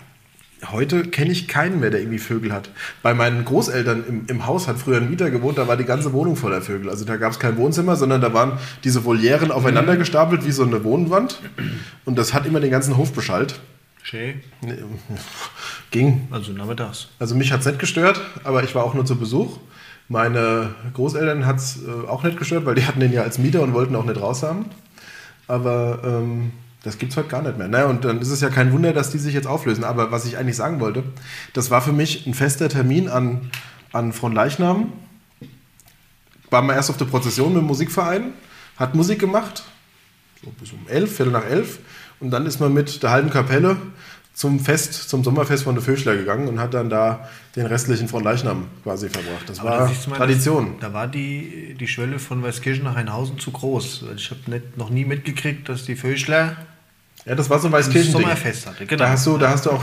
[0.70, 2.70] heute kenne ich keinen mehr, der irgendwie Vögel hat.
[3.02, 6.12] Bei meinen Großeltern im, im Haus hat früher ein Mieter gewohnt, da war die ganze
[6.12, 6.88] Wohnung voller Vögel.
[6.88, 10.64] Also da gab es kein Wohnzimmer, sondern da waren diese Volieren aufeinander gestapelt wie so
[10.64, 11.40] eine Wohnwand.
[12.04, 13.60] Und das hat immer den ganzen Hof beschallt.
[14.02, 14.40] Schön.
[14.60, 14.76] Nee,
[15.90, 16.28] Ging.
[16.30, 17.08] Also nachmittags.
[17.18, 19.58] Also mich hat es nicht gestört, aber ich war auch nur zu Besuch.
[20.08, 23.62] Meine Großeltern hat es äh, auch nicht gestört, weil die hatten den ja als Mieter
[23.62, 24.66] und wollten auch nicht raus haben.
[25.48, 26.52] Aber ähm,
[26.86, 27.68] das gibt es heute gar nicht mehr.
[27.68, 29.82] Naja, und dann ist es ja kein Wunder, dass die sich jetzt auflösen.
[29.82, 31.02] Aber was ich eigentlich sagen wollte,
[31.52, 33.50] das war für mich ein fester Termin an,
[33.92, 34.92] an Fronleichnam.
[36.50, 38.32] War mal erst auf der Prozession mit dem Musikverein,
[38.76, 39.64] hat Musik gemacht,
[40.44, 41.80] so bis um elf, Viertel nach elf.
[42.20, 43.76] Und dann ist man mit der halben Kapelle
[44.32, 48.22] zum Fest, zum Sommerfest von der Vöschler gegangen und hat dann da den restlichen von
[48.22, 49.48] Leichnam quasi verbracht.
[49.48, 50.74] Das Aber war da siehst du mal, Tradition.
[50.78, 54.04] Das, da war die, die Schwelle von Weißkirchen nach Einhausen zu groß.
[54.06, 56.56] Weil Ich habe noch nie mitgekriegt, dass die Vögler
[57.26, 58.12] Ja, das war so ein ein Weißkirchen.
[58.12, 58.86] Sommerfest hatte.
[58.86, 59.04] Genau.
[59.04, 59.82] Da hast du, da hast du auch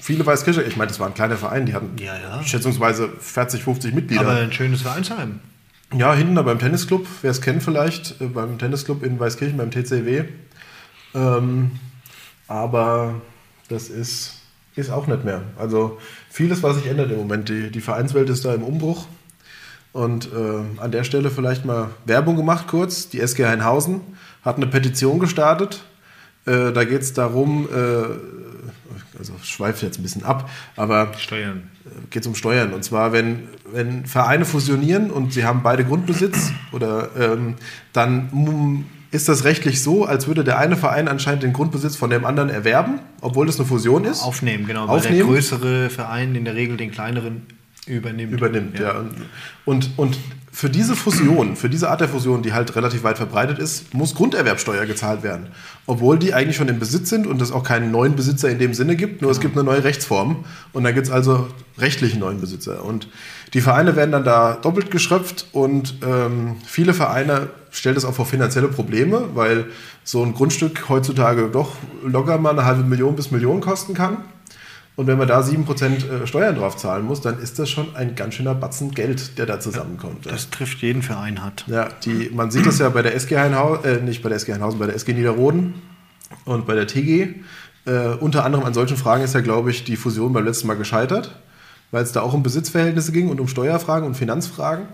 [0.00, 0.62] viele Weißkirche.
[0.62, 2.42] Ich meine, das war ein kleiner Verein, die hatten Ja, ja.
[2.42, 4.22] schätzungsweise 40, 50 Mitglieder.
[4.22, 5.40] Aber ein schönes Vereinsheim.
[5.96, 9.70] Ja, hinten da beim Tennisclub, wer es kennt vielleicht, äh, beim Tennisclub in Weißkirchen, beim
[9.70, 10.24] TCW.
[11.14, 11.70] Ähm,
[12.46, 13.14] aber
[13.68, 14.34] das ist,
[14.76, 15.42] ist auch nicht mehr.
[15.58, 17.48] Also vieles, was sich ändert im Moment.
[17.48, 19.06] Die, die Vereinswelt ist da im Umbruch.
[19.92, 23.08] Und äh, an der Stelle vielleicht mal Werbung gemacht kurz.
[23.08, 24.00] Die SG Heinhausen
[24.44, 25.84] hat eine Petition gestartet.
[26.48, 31.64] Äh, da geht es darum, äh, also schweift jetzt ein bisschen ab, aber Steuern.
[32.10, 32.72] geht es um Steuern.
[32.72, 37.56] Und zwar, wenn, wenn Vereine fusionieren und sie haben beide Grundbesitz, oder ähm,
[37.92, 42.10] dann mm, ist das rechtlich so, als würde der eine Verein anscheinend den Grundbesitz von
[42.10, 44.22] dem anderen erwerben, obwohl das eine Fusion ist.
[44.22, 44.88] Aufnehmen, genau.
[44.88, 45.28] Weil der Aufnehmen.
[45.28, 47.42] größere Verein in der Regel den kleineren
[47.86, 48.32] übernimmt.
[48.32, 48.78] übernimmt.
[48.78, 49.04] Ja.
[49.64, 50.18] Und, und
[50.58, 54.16] für diese Fusion, für diese Art der Fusion, die halt relativ weit verbreitet ist, muss
[54.16, 55.46] Grunderwerbsteuer gezahlt werden.
[55.86, 58.74] Obwohl die eigentlich schon im Besitz sind und es auch keinen neuen Besitzer in dem
[58.74, 61.46] Sinne gibt, nur es gibt eine neue Rechtsform und dann gibt es also
[61.78, 62.84] rechtlichen neuen Besitzer.
[62.84, 63.06] Und
[63.54, 68.26] die Vereine werden dann da doppelt geschröpft und ähm, viele Vereine stellen das auch vor
[68.26, 69.66] finanzielle Probleme, weil
[70.02, 74.24] so ein Grundstück heutzutage doch locker mal eine halbe Million bis Million kosten kann.
[74.98, 78.34] Und wenn man da 7% Steuern drauf zahlen muss, dann ist das schon ein ganz
[78.34, 80.26] schöner Batzen Geld, der da zusammenkommt.
[80.26, 81.64] Das trifft jeden Verein hart.
[81.68, 84.54] Ja, die, man sieht das ja bei der SG Heinhausen, äh, nicht bei der SG
[84.54, 85.74] Heinhausen, bei der SG Niederroden
[86.46, 87.36] und bei der TG.
[87.86, 90.74] Äh, unter anderem an solchen Fragen ist ja, glaube ich, die Fusion beim letzten Mal
[90.74, 91.38] gescheitert,
[91.92, 94.88] weil es da auch um Besitzverhältnisse ging und um Steuerfragen und Finanzfragen.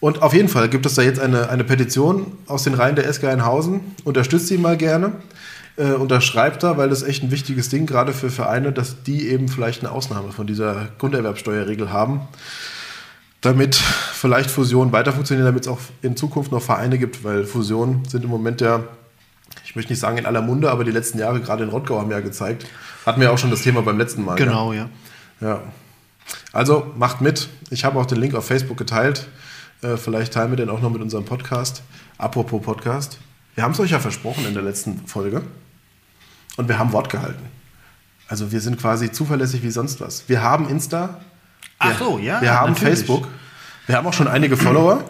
[0.00, 3.06] Und auf jeden Fall gibt es da jetzt eine, eine Petition aus den Reihen der
[3.06, 3.82] SG Heinhausen.
[4.04, 5.12] Unterstützt sie mal gerne.
[5.76, 9.48] Äh, unterschreibt da, weil das echt ein wichtiges Ding, gerade für Vereine, dass die eben
[9.48, 12.28] vielleicht eine Ausnahme von dieser Grunderwerbsteuerregel haben
[13.44, 18.02] damit vielleicht Fusionen weiter funktionieren, damit es auch in Zukunft noch Vereine gibt, weil Fusionen
[18.06, 18.84] sind im Moment ja,
[19.66, 22.10] ich möchte nicht sagen in aller Munde, aber die letzten Jahre, gerade in Rottgau, haben
[22.10, 22.64] ja gezeigt.
[23.04, 24.36] Hatten wir auch schon das Thema beim letzten Mal.
[24.36, 24.88] Genau, ja.
[25.42, 25.48] Ja.
[25.48, 25.62] ja.
[26.52, 27.50] Also macht mit.
[27.68, 29.28] Ich habe auch den Link auf Facebook geteilt.
[29.82, 31.82] Äh, vielleicht teilen wir den auch noch mit unserem Podcast.
[32.16, 33.18] Apropos Podcast.
[33.56, 35.42] Wir haben es euch ja versprochen in der letzten Folge.
[36.56, 37.44] Und wir haben Wort gehalten.
[38.28, 40.24] Also wir sind quasi zuverlässig wie sonst was.
[40.28, 41.20] Wir haben Insta,
[41.78, 42.40] Ach so, ja.
[42.40, 42.98] wir haben natürlich.
[42.98, 43.28] Facebook.
[43.86, 45.04] Wir haben auch schon einige Follower.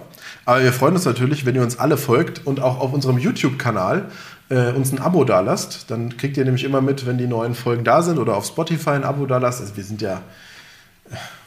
[0.47, 4.11] Aber wir freuen uns natürlich, wenn ihr uns alle folgt und auch auf unserem YouTube-Kanal
[4.51, 5.91] äh, uns ein Abo dalasst.
[5.91, 8.91] Dann kriegt ihr nämlich immer mit, wenn die neuen Folgen da sind oder auf Spotify
[8.91, 9.61] ein Abo dalasst.
[9.61, 10.21] Also wir sind ja,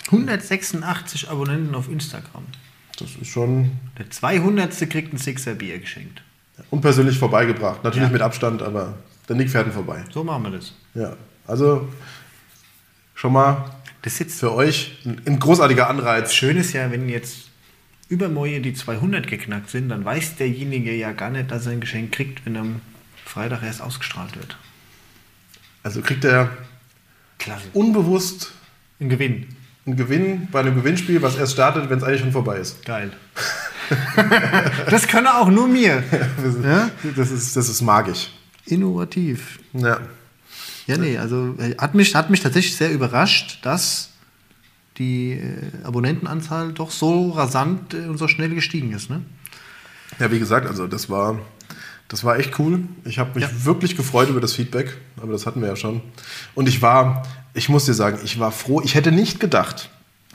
[0.08, 2.44] 186 Abonnenten auf Instagram.
[3.00, 4.90] das ist schon Der 200.
[4.90, 6.22] kriegt ein Sixer Bier geschenkt.
[6.72, 7.84] unpersönlich vorbeigebracht.
[7.84, 8.14] Natürlich Ja.
[8.14, 8.94] mit Abstand, aber
[9.28, 10.04] Der Nick fährt ihn vorbei.
[10.14, 10.74] So machen wir das.
[10.94, 11.88] Ja, also
[13.14, 16.34] schon mal Das ist jetzt für euch ein, ein großartiger Anreiz.
[16.34, 17.50] Schön ist ja, wenn jetzt
[18.10, 22.14] übermorgen die 200 geknackt sind, dann weiß derjenige ja gar nicht, dass er ein Geschenk
[22.14, 22.82] kriegt, wenn am
[23.26, 24.58] Freitag erst ausgestrahlt wird.
[25.84, 26.50] Also kriegt er
[27.38, 27.68] Klasse.
[27.74, 28.54] unbewusst
[29.00, 29.48] Ein Gewinn.
[29.86, 32.84] einen Gewinn bei einem Gewinnspiel, was erst startet, wenn es eigentlich schon vorbei ist.
[32.86, 33.12] Geil.
[34.90, 36.04] das kann er auch nur mir.
[36.64, 36.90] Ja?
[37.16, 38.32] Das ist, das ist magisch.
[38.68, 39.60] Innovativ.
[39.74, 40.00] Ja.
[40.88, 44.10] Ja, nee, also äh, hat mich, hat mich tatsächlich sehr überrascht, dass
[44.98, 49.10] die äh, Abonnentenanzahl doch so rasant äh, und so schnell gestiegen ist.
[49.10, 49.22] Ne?
[50.20, 51.40] Ja, wie gesagt, also das war,
[52.08, 52.84] das war echt cool.
[53.04, 53.66] Ich habe mich Ja.
[53.66, 56.02] wirklich gefreut über das Feedback, aber das hatten wir ja schon.
[56.56, 58.82] Und ich war, ich muss dir sagen, ich war froh.
[58.82, 59.90] Ich hätte nicht gedacht,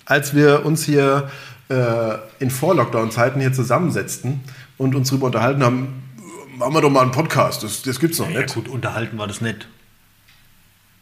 [0.05, 1.31] als wir uns hier
[1.71, 4.40] äh, in Vor-Lockdown-Zeiten hier zusammensetzten
[4.77, 6.03] und uns darüber unterhalten haben,
[6.57, 7.62] machen wir doch mal einen Podcast.
[7.62, 8.55] Das, das gibt's noch Ja, nicht.
[8.55, 9.69] gut, unterhalten war das nicht.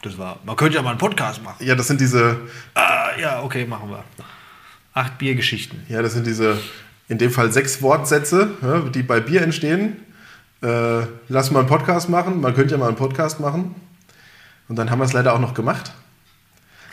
[0.03, 1.65] Das war, man könnte ja mal einen Podcast machen.
[1.65, 2.39] Ja, das sind diese,
[2.75, 4.05] Ah, ja, okay, machen wir.
[4.95, 5.85] Acht Biergeschichten.
[5.89, 6.59] ja, das sind diese,
[7.09, 9.97] in dem Fall sechs Wortsätze, ja, die bei Bier entstehen.
[10.63, 12.41] Äh, lass mal einen Podcast machen.
[12.41, 13.75] Man könnte ja mal einen Podcast machen.
[14.69, 15.93] Und dann haben wir es leider auch noch gemacht.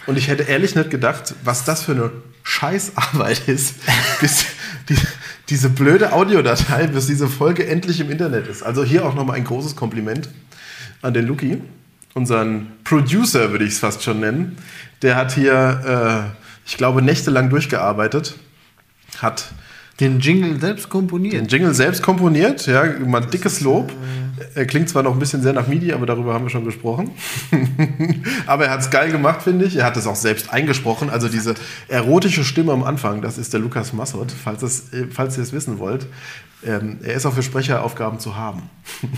[0.06, 2.12] Und ich hätte ehrlich nicht gedacht, was das für eine
[2.44, 3.76] Scheißarbeit ist,
[4.22, 4.46] bis
[4.90, 4.98] die,
[5.50, 8.64] diese blöde Audiodatei, bis diese Folge endlich im Internet ist.
[8.64, 10.30] Also hier auch nochmal ein großes Kompliment
[11.02, 11.62] an den Luki,
[12.14, 14.58] unseren Producer würde ich es fast schon nennen.
[15.04, 18.36] Der hat hier, äh, ich glaube, nächtelang durchgearbeitet,
[19.20, 19.52] hat
[20.00, 21.34] Den Jingle selbst komponiert.
[21.34, 23.92] den Jingle selbst komponiert, ja, mal dickes Lob.
[24.56, 27.12] Er klingt zwar noch ein bisschen sehr nach MIDI, aber darüber haben wir schon gesprochen.
[28.48, 29.78] aber er hat es geil gemacht, finde ich.
[29.78, 31.10] Er hat es auch selbst eingesprochen.
[31.10, 31.56] Also diese
[31.88, 35.54] erotische Stimme am Anfang, das ist der Lukas Massot, falls, es, äh, falls ihr es
[35.54, 36.08] wissen wollt.
[36.64, 38.64] Ähm, er ist auch für Sprecheraufgaben zu haben.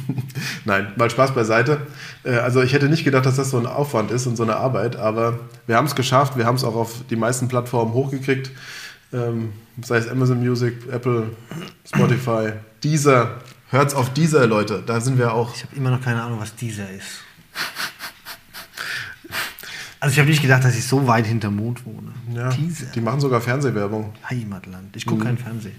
[0.66, 1.82] Nein, mal Spaß beiseite.
[2.24, 4.58] Äh, also ich hätte nicht gedacht, dass das so ein Aufwand ist und so eine
[4.58, 6.38] Arbeit, aber wir haben es geschafft.
[6.38, 8.52] Wir haben es auch auf die meisten Plattformen hochgekriegt.
[9.14, 11.30] Ähm, sei es Amazon Music, Apple,
[11.86, 12.52] Spotify,
[12.84, 13.40] Deezer.
[13.72, 14.84] Hört's auf Deezer, Leute.
[14.86, 15.56] Da sind wir auch.
[15.56, 17.22] Ich habe immer noch keine Ahnung, was dieser ist.
[20.00, 22.14] Also ich habe nicht gedacht, dass ich so weit hinterm Mond wohne.
[22.34, 22.86] Ja, Dieser.
[22.88, 24.14] die machen sogar Fernsehwerbung.
[24.30, 24.96] Heimatland.
[24.96, 25.76] Ich gucke kein Fernsehen.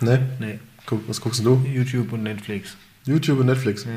[0.00, 0.28] Ne?
[0.38, 0.58] Nee.
[0.86, 1.64] Guck, was guckst du?
[1.64, 2.76] YouTube und Netflix.
[3.06, 3.84] YouTube und Netflix.
[3.84, 3.90] Ja.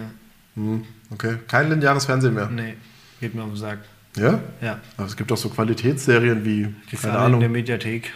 [0.55, 1.37] Hm, okay.
[1.47, 2.49] Kein lineares Fernsehen mehr.
[2.49, 2.75] Nee.
[3.19, 3.79] Geht mir auf den Sack.
[4.15, 4.39] Ja?
[4.61, 4.79] Ja.
[4.95, 8.11] Aber es gibt auch so Qualitätsserien wie, Die keine alle in der Ahnung, Mediathek.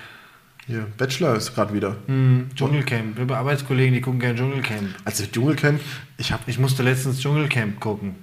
[0.72, 1.98] Hier, Bachelor ist gerade wieder.
[2.08, 3.18] Hm, Dschungelcamp.
[3.18, 4.88] Wir haben Arbeitskollegen, die gucken gerne Dschungelcamp.
[5.04, 5.82] Also Dschungelcamp,
[6.18, 8.16] ich habe Ich musste letztens Dschungelcamp gucken.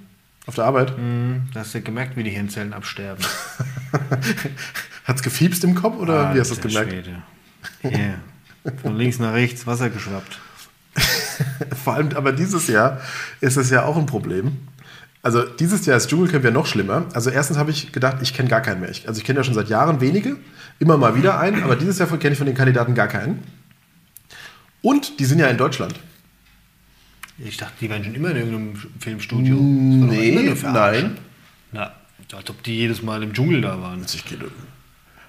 [0.47, 3.23] auf der Arbeit, Hm, da hast du gemerkt, wie die Hirnzellen absterben.
[5.05, 6.91] hat's gefiebst im Kopf oder wie hast du Alter gemerkt?
[6.91, 7.21] Schwede.
[7.81, 8.15] Hier.
[8.81, 10.39] Von links nach rechts Wasser geschwappt.
[11.83, 12.99] Vor allem aber dieses Jahr
[13.41, 14.57] ist es ja auch ein Problem.
[15.21, 17.05] Also dieses Jahr ist Dschungelcamp ja noch schlimmer.
[17.13, 18.89] Also erstens habe ich gedacht, ich kenne gar keinen mehr.
[18.89, 20.37] Ich, also ich kenne ja schon seit Jahren wenige,
[20.79, 23.43] immer mal wieder einen, aber dieses Jahr kenne ich von den Kandidaten gar keinen.
[24.81, 25.93] Und die sind ja in Deutschland.
[27.37, 29.55] Ich dachte, die waren schon immer in irgendeinem Filmstudio.
[29.55, 31.17] Nee, nein.
[31.73, 31.91] Na,
[32.33, 34.05] als ob die jedes Mal im Dschungel da waren.
[34.05, 34.37] Gehe-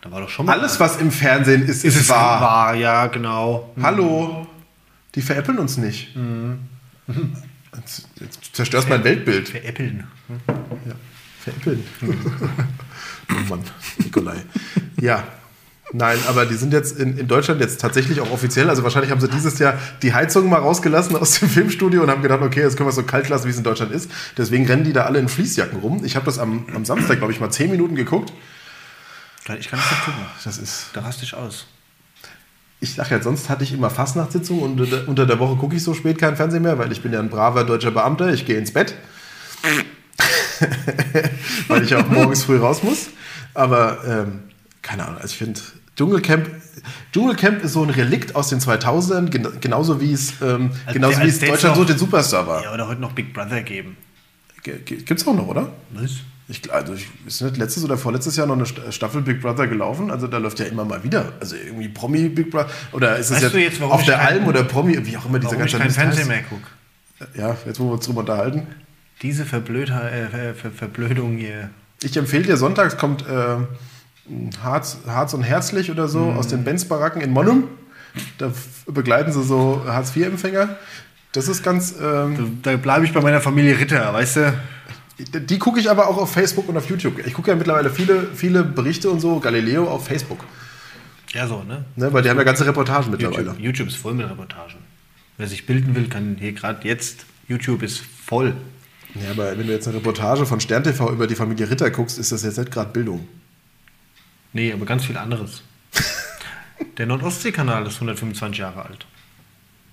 [0.03, 0.59] Da war doch schon mal.
[0.59, 2.40] Alles, was im Fernsehen ist, ist, ist wahr.
[2.40, 3.74] wahr, ja, genau.
[3.83, 4.46] Hallo.
[5.14, 6.16] Die veräppeln uns nicht.
[7.76, 9.48] Jetzt, jetzt zerstörst mein Weltbild.
[9.48, 10.06] Veräppeln.
[10.87, 10.94] Ja,
[11.40, 11.85] veräppeln.
[13.30, 13.64] oh Mann,
[13.98, 14.42] Nikolai.
[15.00, 15.24] Ja.
[15.92, 18.70] Nein, aber die sind jetzt in, in Deutschland jetzt tatsächlich auch offiziell.
[18.70, 22.22] Also wahrscheinlich haben sie dieses Jahr die Heizung mal rausgelassen aus dem Filmstudio und haben
[22.22, 24.09] gedacht, okay, jetzt können wir es so kalt lassen, wie es in Deutschland ist.
[24.37, 26.04] Deswegen rennen die da alle in Fließjacken rum.
[26.04, 28.33] Ich habe das am, am Samstag, glaube ich, mal zehn Minuten geguckt.
[29.59, 30.20] Ich kann nicht gucken.
[30.44, 30.90] Das ist.
[30.92, 31.66] Da raste ich aus.
[32.83, 35.93] Ich sage ja, sonst hatte ich immer Fastnachtssitzung und unter- der Woche gucke ich so
[35.93, 38.33] spät kein Fernsehen mehr, weil ich bin ja ein braver deutscher Beamter.
[38.33, 38.95] Ich gehe ins Bett.
[41.69, 43.09] weil ich auch morgens früh raus muss.
[43.55, 44.40] Aber ähm,
[44.83, 45.61] keine Ahnung, also ich finde,
[45.97, 46.49] Dschungelcamp,
[47.12, 51.16] Dschungelcamp ist so ein Relikt aus den 2000ern, gen genauso wie es, ähm, Also genauso
[51.19, 52.62] der- wie es Deutschland so noch- den Superstar war.
[52.62, 53.97] Ja, oder heute noch Big Brother geben.
[54.62, 55.71] G- g- Gibt's auch noch, oder?
[55.90, 56.11] Was?
[56.50, 59.68] Ich, also ich, ist nicht letztes oder vorletztes Jahr noch eine Sta- Staffel Big Brother
[59.68, 60.10] gelaufen?
[60.10, 61.32] Also da läuft ja immer mal wieder.
[61.38, 62.68] Also irgendwie Promi Big Brother.
[62.92, 65.66] Oder ist es Weißt jetzt, auf der Alm oder Promi, wie auch immer dieser Warum
[65.66, 66.66] ich ganze kein Fernsehen mehr gucke.
[67.38, 68.66] Ja, jetzt wo wir uns drüber unterhalten.
[69.22, 71.70] Diese Verblödha äh, Ver Ver Verblödung hier.
[72.02, 73.56] Ich empfehle dir, sonntags kommt äh,
[74.64, 77.64] Harz, Harz und Herzlich oder so aus den Benz-Baracken in Monum.
[78.38, 78.50] Da
[78.86, 80.76] begleiten sie so Hartz-IV-Empfänger.
[81.32, 81.94] Das ist ganz.
[82.02, 84.52] Ähm, Da bleibe ich bei meiner Familie Ritter, weißt du?
[85.24, 87.24] Die gucke ich aber auch auf Facebook und auf YouTube.
[87.26, 90.44] Ich gucke ja mittlerweile viele, viele Berichte und so, Galileo auf Facebook.
[91.33, 91.85] Ja, so, ne?
[91.96, 93.48] Ne, weil die haben ja ganze Reportagen mittlerweile.
[93.48, 94.78] YouTube, YouTube ist voll mit Reportagen.
[95.37, 97.24] Wer sich bilden will, kann hier gerade jetzt.
[97.48, 98.54] YouTube ist voll.
[99.14, 102.18] Ja, aber wenn du jetzt eine Reportage von Stern TV über die Familie Ritter guckst,
[102.18, 103.26] ist das jetzt nicht gerade Bildung.
[104.52, 105.62] Nee, aber ganz viel anderes.
[106.98, 109.06] Der Nordostseekanal ist 125 Jahre alt.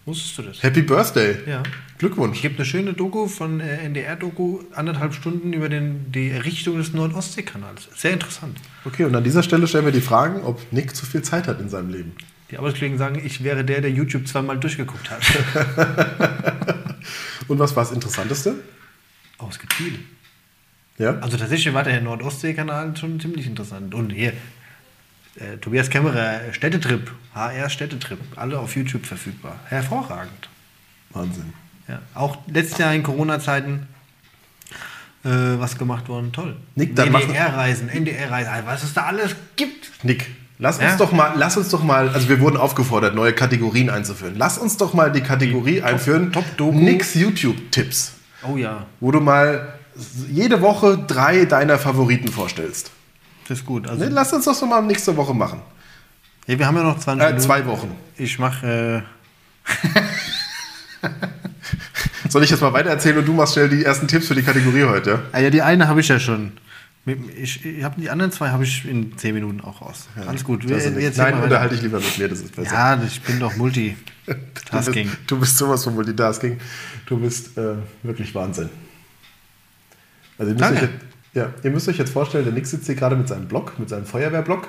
[0.08, 0.64] Wusstest du das?
[0.64, 1.36] Happy Birthday.
[1.46, 1.64] Ja.
[1.98, 2.38] Glückwunsch.
[2.38, 6.94] Es gibt eine schöne Doku von äh, NDR-Doku, anderthalb Stunden über den, die Errichtung des
[6.94, 7.90] Nordostseekanals.
[7.94, 8.58] Sehr interessant.
[8.86, 11.60] Okay, und an dieser Stelle stellen wir die Fragen, ob Nick zu viel Zeit hat
[11.60, 12.14] in seinem Leben.
[12.50, 15.20] Die Arbeitskollegen sagen, ich wäre der, der YouTube zweimal durchgeguckt hat.
[17.50, 18.56] Und was war das Interessanteste?
[19.40, 20.00] oh, es gibt viel.
[20.98, 21.20] Ja?
[21.20, 23.94] Also tatsächlich war der Nordostseekanal schon ziemlich interessant.
[23.94, 24.32] Und hier,
[25.40, 29.60] äh, Tobias Kämmerer, Städtetrip, HR Städtetrip, alle auf YouTube verfügbar.
[29.66, 30.50] Hervorragend.
[31.12, 31.54] Wahnsinn.
[31.88, 32.00] Ja.
[32.16, 33.88] Auch letztes Jahr in Corona-Zeiten
[35.24, 36.56] äh, was gemacht worden, toll.
[36.76, 39.92] Nick, dann machen- NDR-Reisen, NDR-Reisen, also was es da alles gibt.
[40.04, 40.28] Nick,
[40.60, 40.98] lass uns Ja?
[40.98, 44.36] doch mal, lass uns doch mal, also wir wurden aufgefordert, neue Kategorien einzuführen.
[44.38, 46.32] Lass uns doch mal die Kategorie einführen.
[46.32, 46.78] Top-Doku.
[46.78, 49.74] Nicks YouTube-Tipps, Oh ja, wo du mal
[50.30, 52.92] jede Woche drei deiner Favoriten vorstellst.
[53.48, 53.88] Das ist gut.
[53.88, 55.62] Also, Ne, lass uns das doch mal nächste Woche machen.
[56.48, 57.46] ja, wir haben ja noch 20 Äh, Minuten.
[57.46, 57.96] zwei Wochen.
[58.18, 59.04] Ich mache,
[62.30, 64.44] Soll ich jetzt mal weiter erzählen und du machst schnell die ersten Tipps für die
[64.44, 65.10] Kategorie heute?
[65.12, 65.16] ja?
[65.16, 66.52] äh, ah ja, die eine habe ich ja schon.
[67.38, 70.08] Ich, ich habe die anderen zwei habe ich in 10 Minuten auch raus.
[70.28, 70.68] Alles gut.
[70.68, 72.74] Wir, erzählen nein, unterhalte ich lieber mit mir, das ist besser.
[72.74, 73.96] Ja, ich bin doch Multi.
[74.70, 76.60] Du bist, du bist sowas von Multitasking.
[77.06, 78.70] Du bist äh, wirklich Wahnsinn.
[80.38, 80.94] Also ihr müsst, euch jetzt,
[81.38, 83.90] ja, ihr müsst euch jetzt vorstellen, der Nick sitzt hier gerade mit seinem Blog, mit
[83.90, 84.68] seinem Feuerwehrblock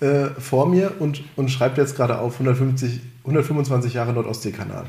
[0.00, 4.86] äh, vor mir und, und schreibt jetzt gerade auf 150, 125 Jahre Nordostseekanal.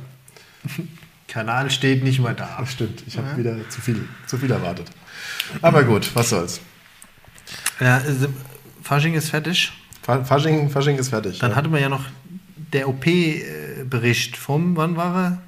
[1.28, 2.60] Kanal steht nicht mal da.
[2.62, 4.90] Ach stimmt, ich habe wieder zu viel, zu viel erwartet.
[5.62, 6.62] Aber gut, was soll's.
[7.80, 8.28] Ja, also,
[8.84, 9.72] Fasching ist fertig.
[10.04, 11.40] Fa- Fasching, Fasching ist fertig.
[11.40, 11.58] Dann ja.
[11.58, 12.06] hatte man ja noch
[12.74, 15.42] der OP-Bericht vom, wann war er?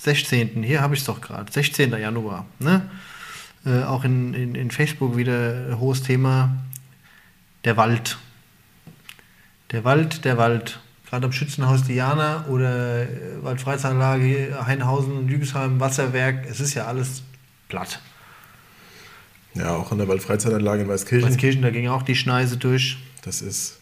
[0.00, 0.62] 16.
[0.62, 1.50] Hier habe ich es doch gerade.
[1.50, 1.90] 16.
[1.90, 2.46] Januar.
[2.60, 2.88] Ne?
[3.66, 6.56] Äh, auch in, in, in Facebook wieder ein hohes Thema.
[7.64, 8.18] Der Wald.
[9.72, 10.80] Der Wald, der Wald.
[11.08, 13.08] Gerade am Schützenhaus Diana oder äh,
[13.42, 16.46] Waldfreizeitanlage Heinhausen und Lügesheim, Wasserwerk.
[16.48, 17.22] Es ist ja alles
[17.68, 18.00] platt.
[19.54, 21.28] ja, auch an der Waldfreizeitanlage in Weißkirchen.
[21.28, 22.98] Weißkirchen, da ging auch die Schneise durch.
[23.22, 23.80] Das ist.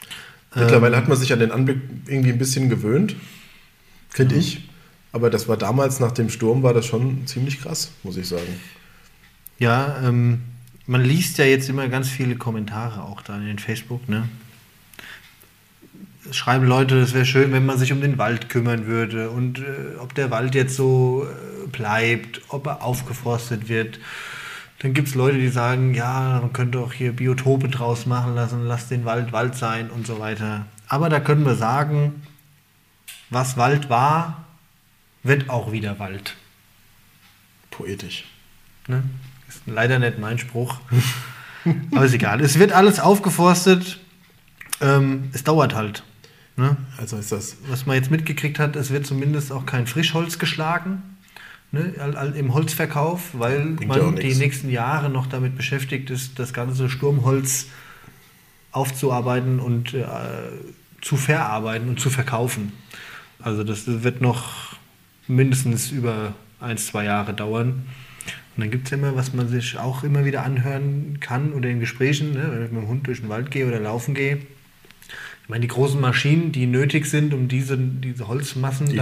[0.54, 3.14] Mittlerweile hat man sich an den Anblick irgendwie ein bisschen gewöhnt,
[4.08, 4.68] finde ich.
[5.12, 8.60] Aber das war damals nach dem Sturm, war das schon ziemlich krass, muss ich sagen.
[9.58, 10.42] Ja, ähm,
[10.86, 14.28] man liest ja jetzt immer ganz viele Kommentare auch da in Facebook, ne?
[16.28, 19.60] Es schreiben Leute, es wäre schön, wenn man sich um den Wald kümmern würde und
[19.60, 24.00] äh, ob der Wald jetzt so äh, bleibt, ob er aufgeforstet wird.
[24.80, 28.66] Dann gibt es Leute, die sagen, ja, man könnte auch hier Biotope draus machen lassen,
[28.66, 30.66] lass den Wald Wald sein und so weiter.
[30.88, 32.22] Aber da können wir sagen,
[33.30, 34.44] was Wald war,
[35.22, 36.36] wird auch wieder Wald.
[37.70, 38.24] Poetisch.
[38.88, 39.02] Ne?
[39.56, 40.78] Ist leider nicht mein Spruch.
[41.92, 42.40] Aber ist egal.
[42.40, 43.98] Es wird alles aufgeforstet.
[44.80, 46.04] Ähm, es dauert halt.
[46.56, 46.76] Ne?
[46.96, 47.56] Also ist das.
[47.68, 51.02] Was man jetzt mitgekriegt hat, es wird zumindest auch kein Frischholz geschlagen
[51.72, 51.92] ne?
[52.36, 56.88] im Holzverkauf, weil Bringt ja man die nächsten Jahre noch damit beschäftigt ist, das ganze
[56.88, 57.66] Sturmholz
[58.72, 60.04] aufzuarbeiten und äh,
[61.00, 62.72] zu verarbeiten und zu verkaufen.
[63.38, 64.76] Also das wird noch
[65.28, 67.86] mindestens über ein, zwei Jahre dauern.
[68.56, 71.80] Und dann gibt es immer, was man sich auch immer wieder anhören kann oder in
[71.80, 74.36] Gesprächen, ne, wenn ich mit dem Hund durch den Wald gehe oder laufen gehe.
[74.36, 78.96] Ich meine, die großen Maschinen, die nötig sind, um diese, diese Holzmassen Die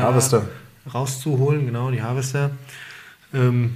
[0.92, 2.50] rauszuholen, genau, die Harvester,
[3.32, 3.74] ähm,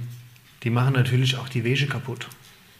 [0.63, 2.27] die machen natürlich auch die Wege kaputt.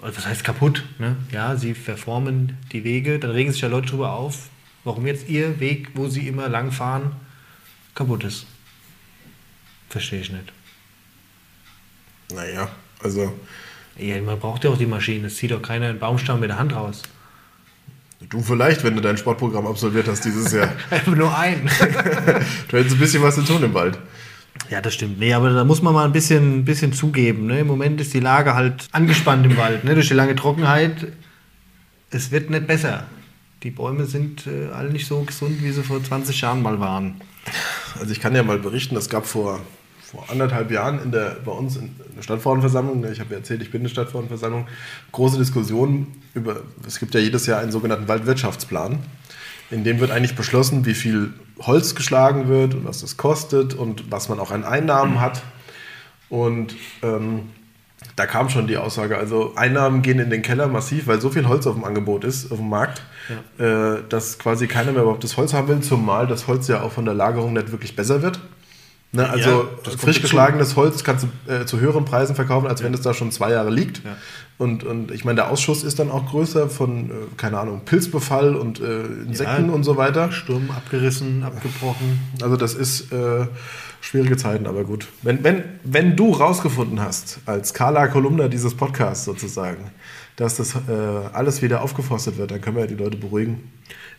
[0.02, 0.84] Also was heißt kaputt?
[0.98, 1.16] Ne?
[1.32, 4.50] Ja, sie verformen die Wege, dann regen sich ja Leute darüber auf,
[4.84, 7.14] warum jetzt ihr Weg, wo sie immer lang fahren,
[7.96, 8.46] kaputt ist.
[9.90, 10.54] Verstehe ich nicht.
[12.34, 12.70] Naja,
[13.04, 13.34] also
[13.98, 15.28] Ja, man braucht ja auch die Maschine.
[15.28, 17.02] Es zieht doch keiner einen Baumstamm mit der Hand raus.
[18.30, 20.70] du vielleicht, wenn du dein Sportprogramm absolviert hast dieses Jahr.
[20.90, 21.70] Einfach nur einen.
[22.68, 23.98] Du hättest ein bisschen was zu tun im Wald.
[24.70, 25.20] ja, das stimmt.
[25.20, 27.48] Nee, aber da muss man mal ein bisschen, bisschen zugeben.
[27.48, 27.62] Ne?
[27.62, 29.84] Im Moment ist die Lage halt angespannt im Wald.
[29.84, 29.96] Ne?
[29.96, 31.08] Durch die lange Trockenheit.
[32.12, 33.06] Es wird nicht besser.
[33.64, 37.20] Die Bäume sind äh, alle nicht so gesund, wie sie vor 20 Jahren mal waren.
[38.00, 39.60] Also ich kann ja mal berichten, es gab vor,
[40.12, 43.62] vor anderthalb Jahren in der, bei uns in der Stadtverordnetenversammlung, ne, ich habe ja erzählt,
[43.62, 44.68] ich bin in der Stadtverordnetenversammlung,
[45.12, 49.00] große Diskussionen über, es gibt ja jedes Jahr einen sogenannten Waldwirtschaftsplan,
[49.70, 54.12] in dem wird eigentlich beschlossen, wie viel Holz geschlagen wird und was das kostet und
[54.12, 55.44] was man auch an Einnahmen hat.
[56.30, 57.50] Und ähm,
[58.16, 61.48] da kam schon die Aussage, also Einnahmen gehen in den Keller massiv, weil so viel
[61.48, 63.04] Holz auf dem Angebot ist, auf dem Markt,
[63.60, 66.92] äh, dass quasi keiner mehr überhaupt das Holz haben will, zumal das Holz ja auch
[66.92, 68.40] von der Lagerung nicht wirklich besser wird.
[69.12, 69.50] Ne, also
[69.86, 73.14] Ja, frisch geschlagenes Holz kannst du äh, zu höheren Preisen verkaufen, als wenn es da
[73.16, 74.04] schon zwei Jahre liegt.
[74.06, 74.16] Ja.
[74.60, 78.56] Und, und ich meine, der Ausschuss ist dann auch größer von, äh, keine Ahnung, Pilzbefall
[78.56, 79.74] und äh, Insekten Ja.
[79.74, 80.32] und so weiter.
[80.32, 82.20] Sturm abgerissen, abgebrochen.
[82.42, 83.48] Also das ist äh,
[84.02, 85.08] schwierige Zeiten, aber gut.
[85.24, 89.90] Wenn, wenn, wenn du rausgefunden hast, als Carla Kolumna dieses Podcasts sozusagen,
[90.36, 90.80] dass das äh,
[91.34, 93.72] alles wieder aufgeforstet wird, dann können wir ja die Leute beruhigen.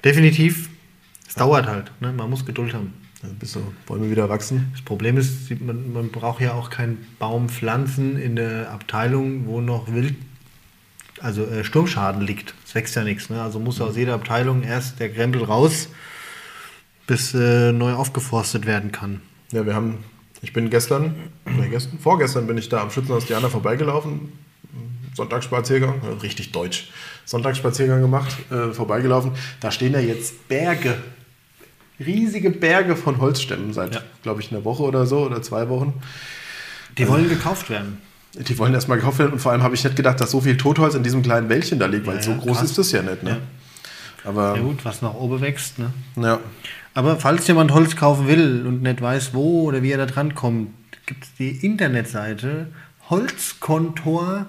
[0.04, 0.68] Definitiv.
[1.28, 1.92] Es dauert halt.
[2.00, 2.12] Ne?
[2.12, 2.92] Man muss Geduld haben.
[3.38, 4.70] Bis so Bäume wieder wachsen.
[4.72, 9.60] Das Problem ist, man, man braucht ja auch keinen Baum pflanzen in der Abteilung, wo
[9.60, 10.14] noch Wild,
[11.20, 12.54] also äh, Sturmschaden liegt.
[12.66, 13.28] Es wächst ja nichts.
[13.28, 13.42] Ne?
[13.42, 15.88] Also muss aus jeder Abteilung erst der Krempel raus,
[17.06, 19.20] bis äh, neu aufgeforstet werden kann.
[19.52, 19.98] Ja, wir haben,
[20.40, 21.14] ich bin gestern,
[21.44, 24.32] oder gestern, vorgestern bin ich da am Schützenhaus Diana vorbeigelaufen.
[25.14, 26.90] Sonntagsspaziergang, ja, richtig deutsch.
[27.26, 29.32] Sonntagsspaziergang gemacht, äh, vorbeigelaufen.
[29.60, 30.96] Da stehen ja jetzt Berge,
[32.04, 34.00] riesige Berge von Holzstämmen seit, Ja.
[34.22, 35.94] glaube ich, einer Woche oder so oder zwei Wochen.
[36.98, 37.98] Die wollen gekauft werden.
[38.34, 40.56] Die wollen erstmal gekauft werden und vor allem habe ich nicht gedacht, dass so viel
[40.56, 42.70] Totholz in diesem kleinen Wäldchen da liegt, weil Ja, so ja, groß krass.
[42.70, 43.22] ist das ja nicht.
[43.22, 43.30] Ne?
[43.30, 43.36] Ja.
[44.24, 45.78] Aber Ja gut, was nach oben wächst.
[45.78, 45.92] Ne?
[46.16, 46.38] ja.
[46.94, 50.34] Aber falls jemand Holz kaufen will und nicht weiß, wo oder wie er da dran
[50.34, 50.70] kommt,
[51.06, 52.66] gibt es die Internetseite
[53.08, 54.46] Holzkontor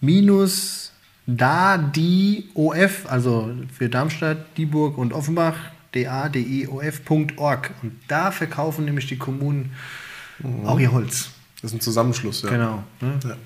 [0.00, 0.92] minus
[1.26, 5.54] DADIOF, also für Darmstadt, Dieburg und Offenbach,
[5.92, 7.70] dadiof.org.
[7.82, 9.72] Und da verkaufen nämlich die Kommunen
[10.64, 11.30] auch ihr Holz.
[11.56, 12.42] das ist ein Zusammenschluss.
[12.42, 12.50] Ja.
[12.50, 12.84] Genau.
[13.00, 13.18] Ne?
[13.24, 13.36] Ja.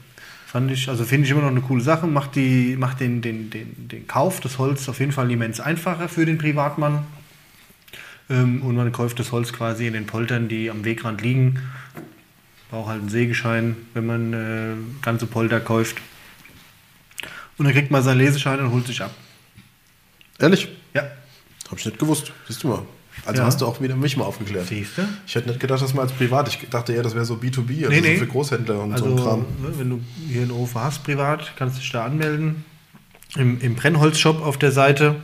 [0.46, 2.06] Fand ich, also finde ich immer noch eine coole Sache.
[2.06, 6.08] Macht, die, macht den, den, den, den Kauf des Holz auf jeden Fall immens einfacher
[6.08, 7.04] für den Privatmann.
[8.30, 11.60] Ähm, und man kauft das Holz quasi in den Poltern, die am Wegrand liegen.
[12.70, 15.96] Braucht halt einen Sägeschein, wenn man äh, ganze Polter kauft.
[17.58, 19.12] Und dann kriegt man seinen Leseschein und holt sich ab.
[20.38, 20.68] Ehrlich?
[21.74, 21.80] Ja.
[21.80, 22.32] Habe ich nicht gewusst.
[22.48, 22.82] Siehst du mal.
[23.26, 23.46] Also Ja.
[23.46, 24.66] hast du auch wieder mich mal aufgeklärt.
[24.66, 25.02] Siehst du?
[25.26, 26.48] Ich hätte nicht gedacht, dass man als privat.
[26.48, 28.14] Ich dachte eher, das wäre so B2B, also Nee, nee.
[28.14, 29.40] so für Großhändler und Also, so ein Kram.
[29.62, 32.64] ne, wenn du hier einen Ofen hast privat, kannst du dich da anmelden.
[33.36, 35.16] Im, im Brennholzshop auf der Seite.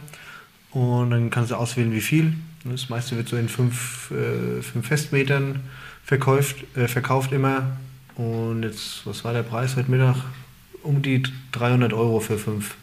[0.70, 2.34] Und dann kannst du auswählen, wie viel.
[2.64, 5.60] Das meiste wird so in fünf, äh, fünf Festmetern
[6.04, 7.76] verkauft, äh, verkauft immer.
[8.14, 10.16] Und jetzt, was war der Preis heute Mittag?
[10.82, 11.22] Um die
[11.52, 12.76] 300 Euro für fünf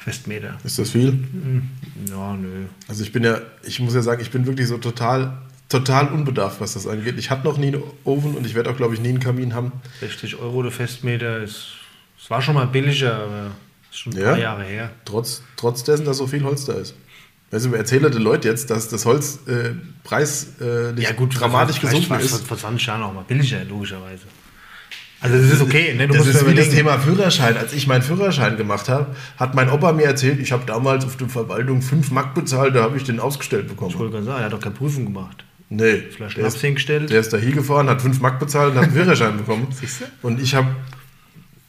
[0.00, 0.58] Festmeter.
[0.64, 1.08] Ist das viel?
[1.12, 1.68] Hm,
[2.08, 2.64] Ja, nö.
[2.88, 5.36] Also ich bin ja, ich muss ja sagen, ich bin wirklich so total,
[5.68, 7.18] total unbedarft, was das angeht.
[7.18, 9.54] Ich hatte noch nie einen Ofen und ich werde auch, glaube ich, nie einen Kamin
[9.54, 9.72] haben.
[10.00, 11.66] 60 Euro der Festmeter ist.
[12.22, 13.50] Es war schon mal billiger, aber
[13.90, 14.30] ist schon ein Ja?
[14.30, 14.90] paar Jahre her.
[15.04, 16.94] Trotz, trotz dessen, dass so viel Holz da ist.
[17.50, 19.70] Weißt du, erzähle den Leuten jetzt, dass das Holz äh,
[20.04, 22.46] Preis äh, nicht dramatisch vielleicht gesunken ist.
[22.46, 24.22] Vor 20 Jahren auch mal billiger, logischerweise.
[25.22, 26.08] Also das ist okay, ne?
[26.08, 26.70] Du das ist wie das.
[26.70, 27.56] Thema Führerschein.
[27.56, 31.16] Als ich meinen Führerschein gemacht habe, hat mein Opa mir erzählt, ich habe damals auf
[31.18, 33.94] der Verwaltung 5 Mark bezahlt, da habe ich den ausgestellt Ich bekommen.
[33.98, 35.44] wollte gerade sagen, er hat doch keine Prüfung gemacht.
[35.68, 37.10] Nee, Vielleicht der ist, hingestellt.
[37.10, 39.68] der ist da hingefahren, hat 5 Mark bezahlt und hat einen Führerschein bekommen.
[39.78, 40.04] Siehst du?
[40.22, 40.68] Und ich habe,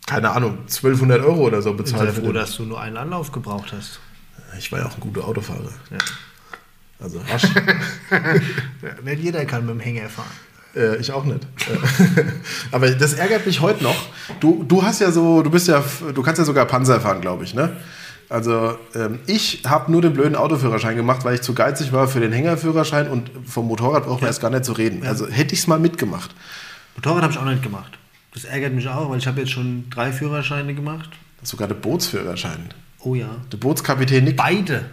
[0.08, 2.04] keine Ahnung, 1200 Euro oder so Ich bin bezahlt.
[2.04, 4.00] sehr für froh, dass du nur einen Anlauf gebraucht hast.
[4.58, 5.72] Ich war ja auch ein guter Autofahrer.
[5.92, 5.98] Ja.
[7.00, 7.44] Also rasch.
[9.04, 10.28] Nicht jeder kann mit dem Hänger fahren.
[10.76, 11.44] Äh, ich auch nicht.
[11.68, 12.24] Äh,
[12.72, 13.96] Aber das ärgert mich heute noch.
[14.40, 17.44] Du, du hast ja so, du bist ja, du kannst ja sogar Panzer fahren, glaube
[17.44, 17.78] ich, ne?
[18.30, 22.22] Also ähm, ich habe nur den blöden Autoführerschein gemacht, weil ich zu geizig war für
[22.22, 25.06] den Hängerführerschein und vom Motorrad braucht man erst gar nicht zu reden.
[25.06, 26.34] Also hätte ich es mal mitgemacht.
[26.96, 27.98] Motorrad habe ich auch nicht gemacht.
[28.34, 31.10] Das ärgert mich auch, weil ich habe jetzt schon drei Führerscheine gemacht.
[31.44, 32.70] Sogar der Bootsführerschein.
[33.00, 33.28] Oh ja.
[33.52, 34.38] Der Bootskapitän Nick.
[34.38, 34.86] Beide.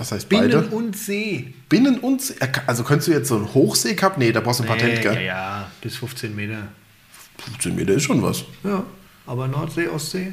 [0.00, 0.66] Was heißt Binnen beide?
[0.68, 1.52] und See.
[1.68, 2.34] Binnen und See.
[2.66, 4.16] Also könntest du jetzt so einen Hochseecup?
[4.18, 5.14] Nee, da brauchst du ein Patent, Nee, gell?
[5.14, 6.68] ja, ja, bis 15 Meter.
[7.44, 8.44] 15 Meter ist schon was.
[8.64, 8.82] Ja,
[9.26, 10.32] aber Nordsee, Ostsee?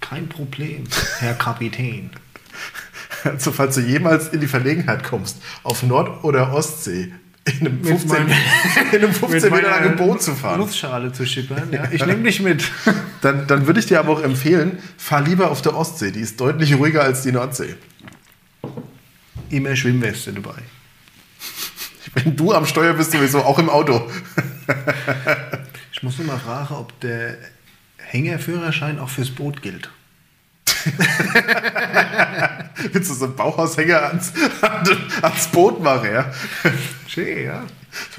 [0.00, 0.84] Kein Problem,
[1.18, 2.10] Herr Kapitän.
[3.24, 7.10] Also, falls du jemals in die Verlegenheit kommst, auf Nord- oder Ostsee
[7.46, 8.28] in einem 15, meinem-
[8.92, 11.68] in einem 15 Meter langen Boot zu fahren, Luftschale zu schippern.
[11.72, 12.70] Ja, ich nehme dich mit.
[13.22, 16.10] dann, dann würde ich dir aber auch empfehlen, fahr lieber auf der Ostsee.
[16.10, 17.76] Die ist deutlich ruhiger als die Nordsee.
[19.50, 20.62] Immer Schwimmweste dabei.
[22.14, 24.10] Wenn du am Steuer bist, sowieso auch im Auto.
[25.92, 27.38] Ich muss nur mal fragen, ob der
[27.96, 29.88] Hängerführerschein auch fürs Boot gilt.
[32.92, 34.32] Willst du so einen Bauhaushänger ans,
[35.22, 36.30] ans Boot machen, ja?
[37.06, 37.64] Schön, ja.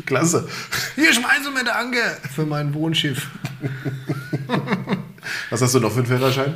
[0.05, 0.47] Klasse.
[0.95, 3.27] Hier schmeißen wir der Anker für mein Wohnschiff.
[5.49, 6.55] Was hast du noch für einen Führerschein?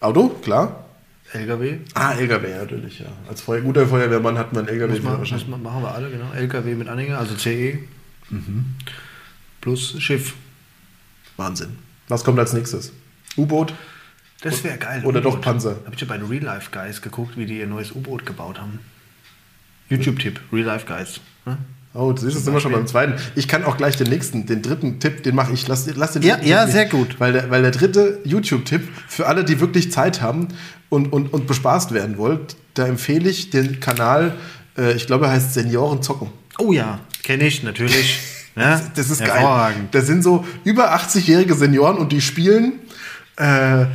[0.00, 0.84] Auto, klar.
[1.32, 1.78] LKW.
[1.94, 3.06] Ah, LKW, ja, natürlich, ja.
[3.28, 5.38] Als Feuer, guter Feuerwehrmann hat man einen Muss man, LKW-Führerschein.
[5.38, 6.32] muss man, machen wir alle, genau.
[6.32, 7.78] LKW mit Anhänger, also CE.
[9.60, 10.34] Plus Schiff.
[11.36, 11.78] Wahnsinn.
[12.08, 12.92] Was kommt als nächstes?
[13.36, 13.72] U-Boot?
[14.42, 15.02] Das wäre geil.
[15.04, 15.40] Oder doch.
[15.40, 15.76] Panzer.
[15.86, 18.60] Hab ich ja bei den Real Life Guys geguckt, wie die ihr neues U-Boot gebaut
[18.60, 18.80] haben.
[19.88, 21.20] YouTube-Tipp, Real Life Guys.
[21.46, 21.58] Ne?
[21.94, 23.14] Oh, das ist immer schon beim zweiten.
[23.34, 25.68] Ich kann auch gleich den nächsten, den dritten Tipp, den mache ich.
[25.68, 27.20] Lass, lass den Ja, ja, sehr gut.
[27.20, 30.48] Weil der, weil der dritte YouTube-Tipp für alle, die wirklich Zeit haben
[30.92, 34.34] und, und, und bespaßt werden wollt, da empfehle ich den Kanal,
[34.76, 36.28] äh, ich glaube, er heißt Senioren zocken.
[36.58, 38.20] Oh ja, kenne ich natürlich.
[38.54, 39.74] Ja, Das ist geil.
[39.90, 42.74] Das sind so über 80-jährige Senioren und die spielen
[43.40, 43.86] äh, äh.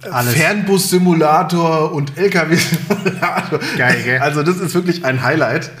[0.00, 3.58] Fernbus-Simulator und LKW-Simulator.
[3.76, 4.20] Geil, gell?
[4.20, 5.72] Also das ist wirklich ein Highlight.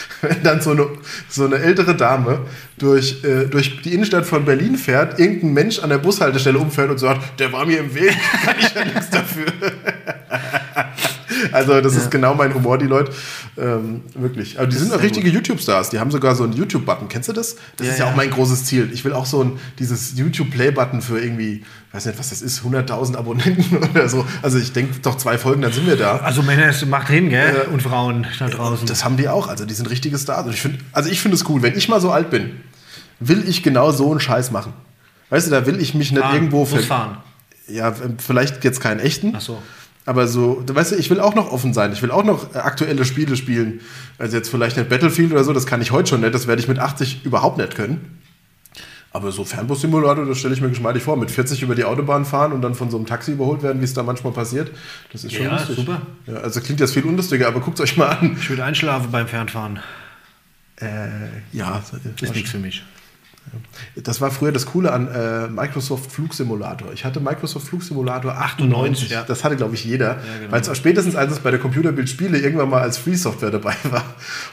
[0.20, 0.86] Wenn dann so eine,
[1.28, 2.46] so eine ältere Dame
[2.78, 6.98] durch, äh, durch die Innenstadt von Berlin fährt, irgendein Mensch an der Bushaltestelle umfällt und
[6.98, 9.46] sagt, der war mir im Weg, kann ich ja nichts dafür.
[11.50, 13.12] Also das ist genau mein Humor, die Leute.
[13.58, 14.58] Ähm, wirklich.
[14.58, 15.90] Aber die sind ist auch richtige YouTube-Stars.
[15.90, 17.08] Die haben sogar so einen YouTube-Button.
[17.08, 17.56] Kennst du das?
[17.76, 18.12] Das Ja, ist ja, ja.
[18.12, 18.90] auch mein großes Ziel.
[18.92, 23.16] Ich will auch so ein, dieses YouTube-Play-Button für irgendwie, weiß nicht, was das ist, 100.000
[23.16, 24.24] Abonnenten oder so.
[24.42, 26.18] Also ich denke doch zwei Folgen, dann sind wir da.
[26.18, 27.66] Also Männer, es macht hin, gell?
[27.72, 28.86] Und Frauen da draußen.
[28.86, 29.48] Das haben die auch.
[29.48, 30.46] Also die sind richtige Stars.
[30.46, 31.62] Und ich find, also ich finde es cool.
[31.62, 32.60] Wenn ich mal so alt bin,
[33.20, 34.72] will ich genau so einen Scheiß machen.
[35.30, 37.16] Weißt du, da will ich mich nicht Fahren, irgendwo Bus fahren.
[37.68, 39.32] Ja, vielleicht jetzt keinen echten.
[39.34, 39.62] Ach so.
[40.04, 41.92] Aber so, weißt du, ich will auch noch offen sein.
[41.92, 43.80] Ich will auch noch äh, aktuelle Spiele spielen.
[44.18, 46.34] Also jetzt vielleicht nicht Battlefield oder so, das kann ich heute schon nicht.
[46.34, 48.18] Das werde ich mit 80 überhaupt nicht können.
[49.14, 51.16] Aber so Fernbus-Simulator, das stelle ich mir geschmeidig vor.
[51.16, 53.84] Mit 40 über die Autobahn fahren und dann von so einem Taxi überholt werden, wie
[53.84, 54.70] es da manchmal passiert.
[55.12, 55.76] Das ist schon Ja, lustig.
[55.76, 56.00] super.
[56.26, 58.36] Ja, also klingt jetzt viel unlustiger, aber guckt euch mal an.
[58.40, 59.80] Ich würde einschlafen beim Fernfahren.
[60.80, 60.86] Äh,
[61.52, 61.82] ja,
[62.20, 62.82] Ist nichts für mich.
[63.96, 66.92] Das war früher das Coole an äh, Microsoft Flugsimulator.
[66.92, 69.10] Ich hatte Microsoft Flugsimulator 98.
[69.10, 69.24] ja.
[69.24, 70.18] Das hatte, glaube ich, jeder.
[70.38, 70.52] genau.
[70.52, 74.04] Weil es spätestens als es bei der Computerbild Spiele irgendwann mal als Free-Software dabei war.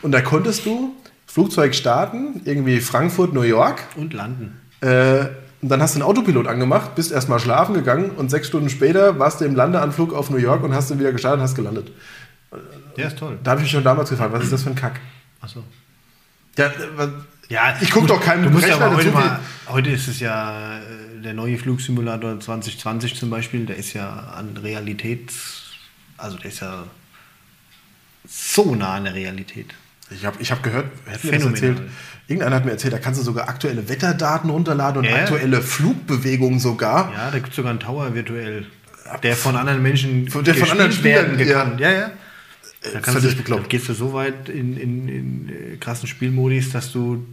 [0.01, 3.83] Und da konntest du Flugzeug starten, irgendwie Frankfurt, New York.
[3.95, 4.59] Und landen.
[4.81, 5.27] Äh,
[5.61, 9.19] und dann hast du einen Autopilot angemacht, bist erstmal schlafen gegangen und sechs Stunden später
[9.19, 11.91] warst du im Landeanflug auf New York und hast dann wieder gestartet und hast gelandet.
[12.95, 13.37] Der ist toll.
[13.43, 14.99] Da habe ich mich schon damals gefragt, was ist das für ein Kack?
[15.41, 15.63] Achso.
[16.57, 16.71] Ja, äh,
[17.49, 20.07] Ja, Ich guck gut, doch keinem Du musst ja Rechner aber heute, mal, heute ist
[20.07, 25.31] es ja äh, der neue Flugsimulator 2020 zum Beispiel, der ist ja an Realität,
[26.17, 26.85] also der ist ja
[28.27, 29.73] so nah an der Realität.
[30.11, 31.81] Ich habe ich hab gehört, erzählt?
[32.27, 35.15] Irgendeiner hat mir erzählt, da kannst du sogar aktuelle Wetterdaten runterladen und Ja.
[35.17, 37.11] aktuelle Flugbewegungen sogar.
[37.13, 38.67] Ja, da gibt es sogar einen Tower virtuell,
[39.23, 41.79] der von anderen Menschen Von- der von anderen gespielt werden Spielern, kann.
[41.79, 42.11] Ja, ja.
[42.81, 43.69] Da kannst völlig du, bekloppt.
[43.69, 47.25] gehst du so weit in, in, in äh, krassen Spielmodis, dass du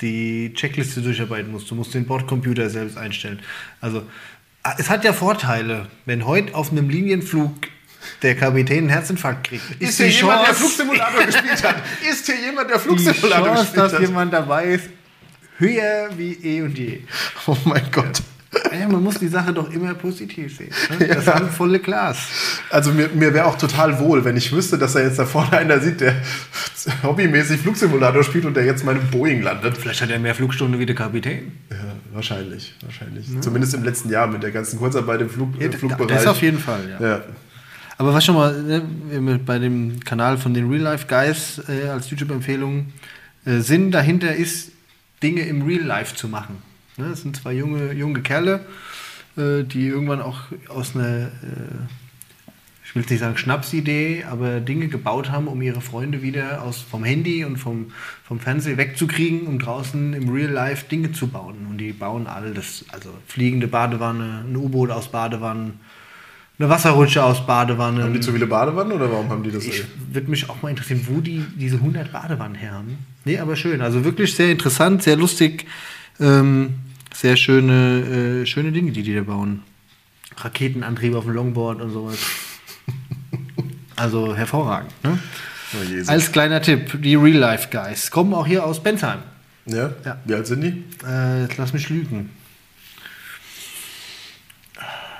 [0.00, 1.70] die Checkliste durcharbeiten musst.
[1.70, 3.40] Du musst den Bordcomputer selbst einstellen.
[3.80, 4.02] Also
[4.62, 7.52] ah, es hat ja Vorteile, wenn heute auf einem Linienflug
[8.22, 9.64] der Kapitän einen Herzinfarkt kriegt.
[9.80, 11.82] Ist hier jemand, der Flugsimulator gespielt hat?
[12.08, 14.00] Ist hier jemand, der die Flugsimulator Chance, gespielt dass hat?
[14.00, 14.90] jemand dabei ist,
[15.58, 17.00] höher wie eh und je.
[17.46, 18.18] Oh mein Gott.
[18.18, 18.35] Ja,
[18.88, 20.70] man muss die Sache doch immer positiv sehen.
[20.98, 21.06] Ne?
[21.16, 22.18] Das handvolle Glas.
[22.70, 25.52] Also mir, mir wäre auch total wohl, wenn ich wüsste, dass er jetzt da vorne
[25.52, 26.14] einer sieht, der
[27.02, 29.76] hobbymäßig Flugsimulator spielt und der jetzt mal im Boeing landet.
[29.76, 31.52] Vielleicht hat er mehr Flugstunden wie der Kapitän.
[31.70, 31.76] Ja,
[32.12, 33.26] wahrscheinlich, wahrscheinlich.
[33.40, 36.18] Zumindest im letzten Jahr mit der ganzen Kurzarbeit im Flug, im Flugbereich.
[36.18, 37.06] Das auf jeden Fall, ja.
[37.06, 37.22] Ja.
[37.98, 42.10] Aber was schon mal ne, bei dem Kanal von den Real Life Guys äh, als
[42.10, 42.92] YouTube-Empfehlung,
[43.46, 44.72] äh, Sinn dahinter ist,
[45.22, 46.62] Dinge im Real Life zu machen.
[46.98, 48.64] Ne, das sind zwei junge, junge Kerle,
[49.36, 51.28] äh, die irgendwann auch aus einer, äh,
[52.84, 56.80] ich will jetzt nicht sagen Schnapsidee, aber Dinge gebaut haben, um ihre Freunde wieder aus,
[56.80, 57.92] vom Handy und vom,
[58.24, 61.66] vom Fernseher wegzukriegen, um draußen im Real Life Dinge zu bauen.
[61.68, 65.80] Und die bauen alles, also fliegende Badewanne, ein U-Boot aus Badewannen,
[66.58, 68.02] eine Wasserrutsche aus Badewannen.
[68.02, 69.66] Haben die zu viele Badewannen oder warum haben die das?
[69.66, 72.96] Ich würde mich auch mal interessieren, wo die diese 100 Badewannen her haben.
[73.26, 73.82] Nee, aber schön.
[73.82, 75.66] Also wirklich sehr interessant, sehr lustig.
[76.20, 76.74] Ähm,
[77.14, 79.62] sehr schöne, äh, schöne Dinge, die die da bauen.
[80.36, 82.18] Raketenantrieb auf dem Longboard und sowas.
[83.98, 84.92] Also hervorragend.
[85.02, 85.18] Ne?
[85.72, 86.10] Oh.
[86.10, 89.20] Als kleiner Tipp, die Real Life Guys kommen auch hier aus Bensheim.
[89.64, 89.90] ja?
[90.04, 90.20] Ja.
[90.26, 90.84] Wie alt sind die?
[91.06, 92.28] Äh, jetzt lass mich lügen.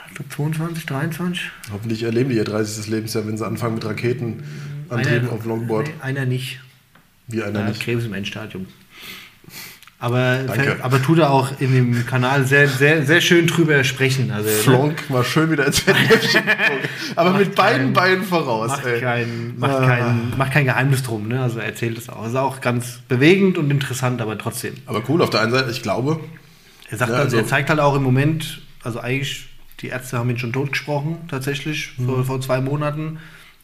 [0.09, 1.51] Ich glaube 22, 23.
[1.73, 2.87] Hoffentlich erleben die ihr 30.
[2.89, 4.45] Lebensjahr, wenn sie anfangen mit Raketen
[4.91, 5.89] antrieben auf Longboard.
[5.89, 6.61] Nee, einer nicht.
[7.29, 7.83] Wie einer Er hat nicht.
[7.83, 8.67] Krebs im Endstadium.
[10.07, 10.77] Aber, Danke.
[10.83, 14.31] aber tut er auch in dem Kanal sehr, sehr, sehr schön drüber sprechen.
[14.31, 15.83] Also, Flonk mal schön wieder ins.
[17.17, 18.69] Aber mit beiden Beinen voraus.
[18.69, 19.01] Macht ey.
[19.01, 19.87] kein, macht, Ah.
[19.87, 21.27] kein, macht kein Geheimnis drum.
[21.29, 21.43] Ne?
[21.43, 22.27] Also er erzählt es auch.
[22.27, 24.75] Ist auch ganz bewegend und interessant, aber trotzdem.
[24.87, 26.21] Aber cool, auf der einen Seite, ich glaube,
[26.89, 29.49] Er, sagt Ja, also- er zeigt halt auch im Moment, also eigentlich,
[29.81, 32.07] die Ärzte haben ihn schon totgesprochen, tatsächlich, Mhm.
[32.07, 33.19] vor, vor zwei Monaten.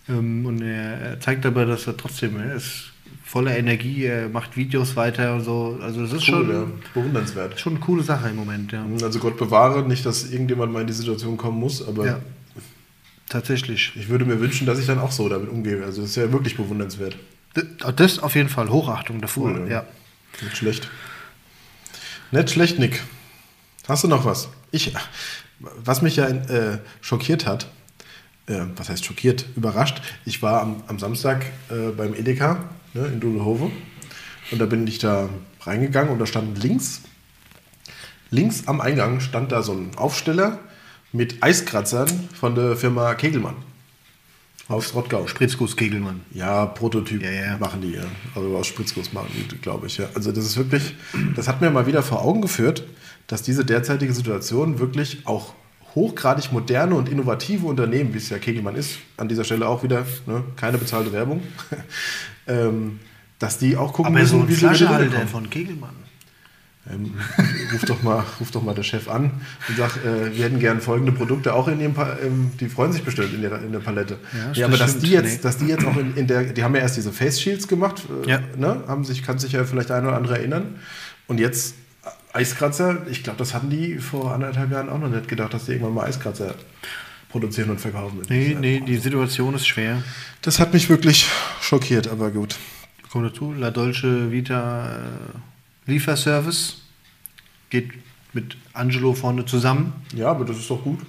[0.09, 2.92] Ähm, und er, er zeigt aber, dass er trotzdem, er ist
[3.33, 5.79] voller Energie, er macht Videos weiter und so.
[5.81, 6.67] Also das ist cool, schon, ja.
[6.93, 7.59] bewundernswert.
[7.59, 8.85] schon eine coole Sache im Moment, ja.
[9.03, 12.19] Also Gott bewahre, nicht, dass irgendjemand mal in die Situation kommen muss, aber Ja.
[13.31, 13.93] Tatsächlich.
[13.97, 15.83] ich würde mir wünschen, dass ich dann auch so damit umgehe.
[15.83, 17.17] Also das ist ja wirklich bewundernswert.
[17.97, 19.77] Das auf jeden Fall, Hochachtung davor, Cool, ja.
[19.77, 19.87] ja.
[20.43, 20.91] Nicht schlecht.
[22.33, 23.03] Nicht schlecht, Nick.
[23.89, 24.51] Hast du noch was?
[24.73, 24.93] Ich,
[25.59, 27.67] was mich ja äh, schockiert hat,
[28.47, 33.21] äh, was heißt schockiert, überrascht, ich war am, am Samstag äh, beim Edeka ne, in
[33.21, 33.71] Dudelhove
[34.51, 35.29] und da bin ich da
[35.61, 37.03] reingegangen und da stand links,
[38.31, 40.59] links am Eingang stand da so ein Aufsteller
[41.13, 43.57] mit Eiskratzern von der Firma Kegelmann
[44.69, 45.27] aus Rottgau.
[45.27, 46.23] Spritzguss Kegelmann.
[46.33, 47.59] Ja, Prototyp Ja, ja.
[47.59, 48.05] machen die, ja.
[48.35, 49.99] Also aus Spritzguss machen die, glaube ich.
[49.99, 50.09] Ja.
[50.15, 50.95] Also das ist wirklich,
[51.37, 52.85] das hat mir mal wieder vor Augen geführt,
[53.27, 55.55] dass diese derzeitige Situation wirklich auch
[55.95, 60.07] hochgradig moderne und innovative Unternehmen, wie es ja Kegelmann ist, an dieser Stelle auch wieder,
[60.27, 61.43] ne, keine bezahlte Werbung,
[62.47, 63.01] ähm,
[63.39, 64.55] dass die auch gucken Aber so ein wie
[65.17, 65.29] kommen.
[65.29, 65.95] von Kegelmann.
[66.91, 67.15] Ähm,
[67.73, 69.31] ruf, doch mal, ruf doch mal der Chef an
[69.69, 72.93] und sag, äh, wir hätten gern folgende Produkte auch in dem Pa- ähm, die freuen
[72.93, 74.19] sich bestimmt in der, in der Palette.
[74.33, 75.39] Ja, Ja, aber dass die, jetzt, Nee.
[75.43, 78.03] dass die jetzt auch in, in der, die haben ja erst diese Face Shields gemacht,
[78.27, 78.41] äh, Ja.
[78.57, 78.83] ne?
[78.89, 80.75] haben sich, kann sich ja vielleicht der eine oder andere erinnern.
[81.29, 81.77] Und jetzt
[82.33, 85.73] Eiskratzer, ich glaube, das hatten die vor anderthalb Jahren auch noch nicht gedacht, dass die
[85.73, 86.55] irgendwann mal Eiskratzer
[87.33, 88.23] produzieren und verkaufen.
[88.29, 90.03] Nee, nee, die Situation ist schwer.
[90.43, 91.27] Das hat mich wirklich
[91.61, 92.57] schockiert, aber gut.
[93.11, 94.89] Kommt dazu, La Dolce Vita
[95.87, 96.83] äh, Lieferservice
[97.71, 97.91] geht
[98.33, 99.93] mit Angelo vorne zusammen.
[100.15, 101.01] Ja, aber das ist doch gut.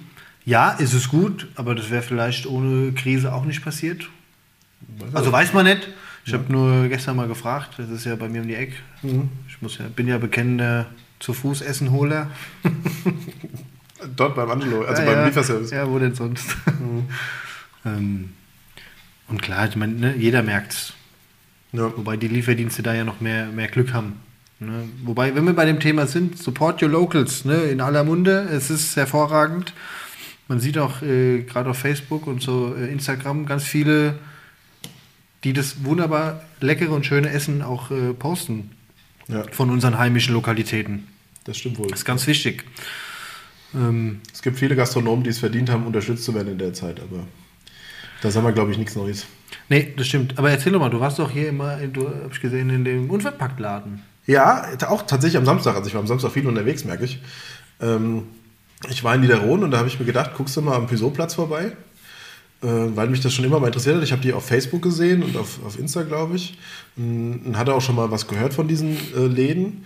[0.44, 4.08] Ja, ist es gut, aber das wäre vielleicht ohne Krise auch nicht passiert.
[5.12, 5.88] Also weiß man nicht.
[6.26, 8.76] Ich habe nur gestern mal gefragt, das ist ja bei mir um die Ecke.
[9.48, 10.86] Ich muss ja, bin ja bekennender
[11.18, 12.30] zu Fuß Essenholer.
[14.16, 15.26] Dort beim Angelo, also ja, beim ja.
[15.26, 15.70] Lieferservice.
[15.70, 16.56] Ja, wo denn sonst?
[17.84, 18.30] ähm,
[19.28, 20.92] und klar, ich meine, ne, jeder merkt's.
[21.72, 21.92] Ja.
[21.96, 24.20] Wobei die Lieferdienste da ja noch mehr, mehr Glück haben.
[24.60, 24.88] Ne?
[25.02, 27.64] Wobei, wenn wir bei dem Thema sind, support your locals, ne?
[27.64, 29.72] in aller Munde, es ist hervorragend.
[30.46, 34.18] Man sieht auch äh, gerade auf Facebook und so äh, Instagram ganz viele,
[35.42, 38.70] die das wunderbar leckere und schöne Essen auch äh, posten
[39.28, 41.08] ja, von unseren heimischen Lokalitäten.
[41.44, 41.88] das stimmt wohl.
[41.88, 42.64] Das ist ganz wichtig.
[43.74, 47.00] Ähm, Es gibt viele Gastronomen, die es verdient haben, unterstützt zu werden in der Zeit,
[47.00, 47.24] aber
[48.22, 49.26] da sagen wir, glaube ich, nichts Neues.
[49.68, 50.38] nee, das stimmt.
[50.38, 53.10] Aber erzähl doch mal, du warst doch hier immer, du habe ich gesehen, in dem
[53.10, 54.02] Unverpacktladen.
[54.26, 55.76] Ja, auch tatsächlich am Samstag.
[55.76, 57.20] Also ich war am Samstag viel unterwegs, merke ich.
[57.80, 58.22] Ähm,
[58.88, 61.34] ich war in Niederrohn und da habe ich mir gedacht, guckst du mal am Pisot-Platz
[61.34, 61.72] vorbei,
[62.62, 64.02] äh, weil mich das schon immer mal interessiert hat.
[64.02, 66.56] Ich habe die auf Facebook gesehen und auf, auf Insta, glaube ich.
[66.96, 69.84] Und hatte auch schon mal was gehört von diesen äh, Läden.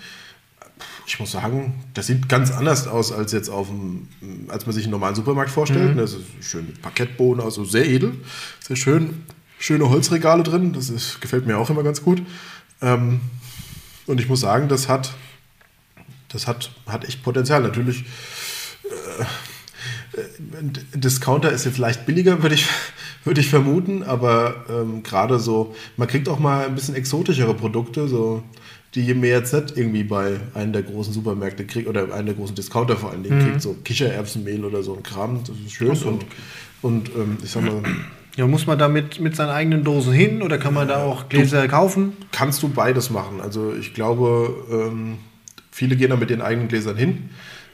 [1.09, 4.09] Ich muss sagen, das sieht ganz anders aus als jetzt auf dem,
[4.49, 5.99] als man sich einen normalen Supermarkt vorstellt.
[5.99, 8.13] Das ist schön mit Parkettboden, also sehr edel,
[8.61, 9.25] sehr schön,
[9.59, 10.75] schöne Holzregale drin.
[10.75, 12.21] Das ist, gefällt mir auch immer ganz gut.
[12.83, 13.23] Ähm,
[14.07, 15.15] und ich muss sagen, das hat,
[16.29, 17.63] das hat, hat echt Potenzial.
[17.63, 18.05] Natürlich,
[18.85, 20.21] äh,
[20.61, 22.67] ein Discounter ist jetzt leicht billiger, würde ich,
[23.25, 28.09] würde ich vermuten, aber ähm, gerade so, man kriegt auch mal ein bisschen exotischere Produkte,
[28.09, 28.43] so,
[28.95, 32.55] die mir jetzt nicht irgendwie bei einem der großen Supermärkte kriegt oder einem der großen
[32.55, 35.91] Discounter vor allen Dingen kriegt, so Kichererbsenmehl oder so ein Kram, das ist schön.
[35.91, 36.25] und
[36.81, 37.83] und ähm, ich sag mal,
[38.37, 41.29] Ja, muss man da mit, mit seinen eigenen Dosen hin oder kann man da auch
[41.29, 42.13] Gläser kaufen?
[42.33, 43.41] kannst du beides machen.
[43.41, 45.19] Also ich glaube, ähm,
[45.73, 47.31] viele gehen da mit ihren eigenen Gläsern hin.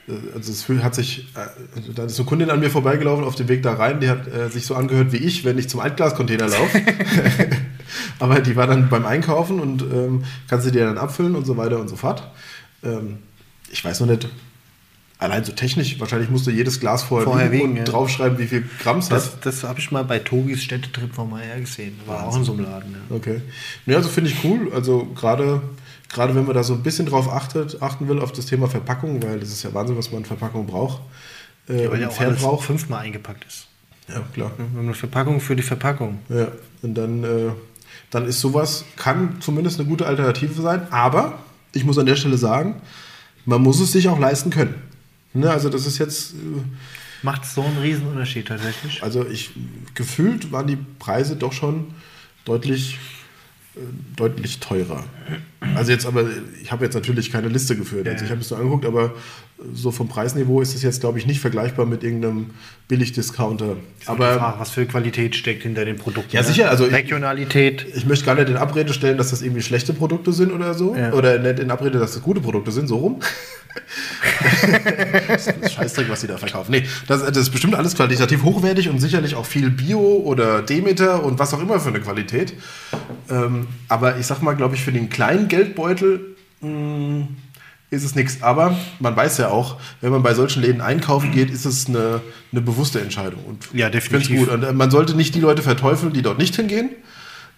[0.09, 3.35] Äh, Also es hat sich, äh, also da ist eine Kundin an mir vorbeigelaufen auf
[3.35, 5.81] dem Weg da rein, die hat äh, sich so angehört wie ich, wenn ich zum
[5.81, 6.81] Altglascontainer laufe.
[8.19, 11.57] Aber die war dann beim Einkaufen und ähm, kannst du dir dann abfüllen und so
[11.57, 12.31] weiter und so fort.
[12.83, 13.19] Ähm,
[13.71, 14.29] ich weiß noch nicht,
[15.19, 17.85] allein so technisch, wahrscheinlich musst du jedes Glas vorher, Vorher wiegen und ja.
[17.85, 19.17] draufschreiben, wie viel Gramm es hat.
[19.17, 21.99] Das, das habe ich mal bei Togis Städtetrip von Meier gesehen.
[22.07, 22.93] War auch in so einem Laden.
[22.93, 23.17] Ja.
[23.17, 23.43] Okay.
[23.87, 24.71] Ja, also finde ich cool.
[24.75, 25.63] Also gerade
[26.15, 29.23] gerade wenn man da so ein bisschen drauf achtet, achten will auf das Thema Verpackung,
[29.23, 31.01] weil das ist ja Wahnsinn, was man in Verpackung braucht.
[31.69, 33.67] Äh, Weil ja auch alles fünfmal eingepackt ist.
[34.09, 34.53] Ja, klar.
[34.57, 36.19] Wir haben eine Verpackung für die Verpackung.
[36.29, 36.49] Ja.
[36.83, 37.51] Und dann, äh,
[38.11, 40.87] dann ist sowas, kann zumindest eine gute Alternative sein.
[40.91, 41.39] Aber
[41.73, 42.81] ich muss an der Stelle sagen,
[43.45, 44.75] man muss es sich auch leisten können.
[45.33, 46.37] Ne, also das ist jetzt, äh,
[47.23, 49.03] Macht so einen riesen Unterschied tatsächlich.
[49.03, 49.51] also ich
[49.95, 51.87] gefühlt waren die Preise doch schon
[52.45, 52.99] deutlich,
[53.77, 53.81] äh,
[54.15, 55.05] deutlich teurer.
[55.75, 56.27] Also jetzt aber,
[56.63, 58.07] ich habe jetzt natürlich keine Liste geführt.
[58.07, 59.15] Also ich habe es nur angeguckt, aber
[59.73, 62.51] so vom Preisniveau ist es jetzt, glaube ich, nicht vergleichbar mit irgendeinem
[62.89, 63.77] Billig-Discounter.
[64.07, 66.35] Aber Aber was für Qualität steckt hinter den Produkten.
[66.35, 66.47] Ja, ne?
[66.49, 67.87] sicher, also ich- Regionalität.
[67.95, 70.95] ich möchte gar nicht in Abrede stellen, dass das irgendwie schlechte Produkte sind oder so.
[70.97, 71.13] Ja.
[71.13, 73.21] Oder nicht in Abrede, dass das gute Produkte sind, so rum.
[75.29, 76.71] das ist Scheißdreck, was sie da verkaufen.
[76.73, 81.25] Nee, das, das ist bestimmt alles qualitativ hochwertig und sicherlich auch viel Bio oder Demeter
[81.25, 82.55] und was auch immer für eine Qualität.
[83.31, 87.29] Ähm, aber ich sag mal, glaube ich, für den kleinen Geldbeutel mh,
[87.95, 88.43] ist es nichts.
[88.43, 92.21] Aber man weiß ja auch, wenn man bei solchen Läden einkaufen geht, ist es eine,
[92.53, 93.43] eine bewusste Entscheidung.
[93.45, 94.41] Und Ja, ich definitiv.
[94.41, 94.49] gut.
[94.49, 96.91] Und äh, man sollte nicht die Leute verteufeln, die dort nicht hingehen.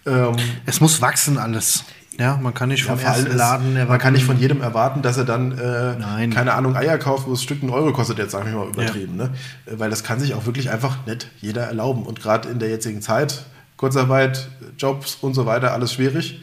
[0.05, 0.35] Ähm,
[0.65, 1.83] Es muss wachsen alles.
[2.19, 5.03] Ja, man kann nicht ja, vom allem ersten Laden man kann nicht von jedem erwarten,
[5.03, 6.31] dass er dann, äh, Nein.
[6.33, 9.15] keine Ahnung, Eier kauft, wo das Stück einen Euro kostet, jetzt sage ich mal übertrieben.
[9.17, 9.29] Ne?
[9.67, 12.03] Äh, Weil das kann sich auch wirklich einfach nicht jeder erlauben.
[12.03, 13.45] Und gerade in der jetzigen Zeit,
[13.77, 16.41] Kurzarbeit, Jobs und so weiter, alles schwierig.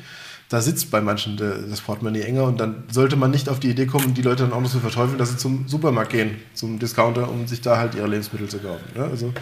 [0.49, 3.87] Da sitzt bei manchen das Portemonnaie enger und dann sollte man nicht auf die Idee
[3.87, 7.31] kommen, die Leute dann auch noch zu verteufeln, dass sie zum Supermarkt gehen, zum Discounter,
[7.31, 8.85] um sich da halt ihre Lebensmittel zu kaufen.
[8.95, 9.05] Ne?
[9.05, 9.33] Also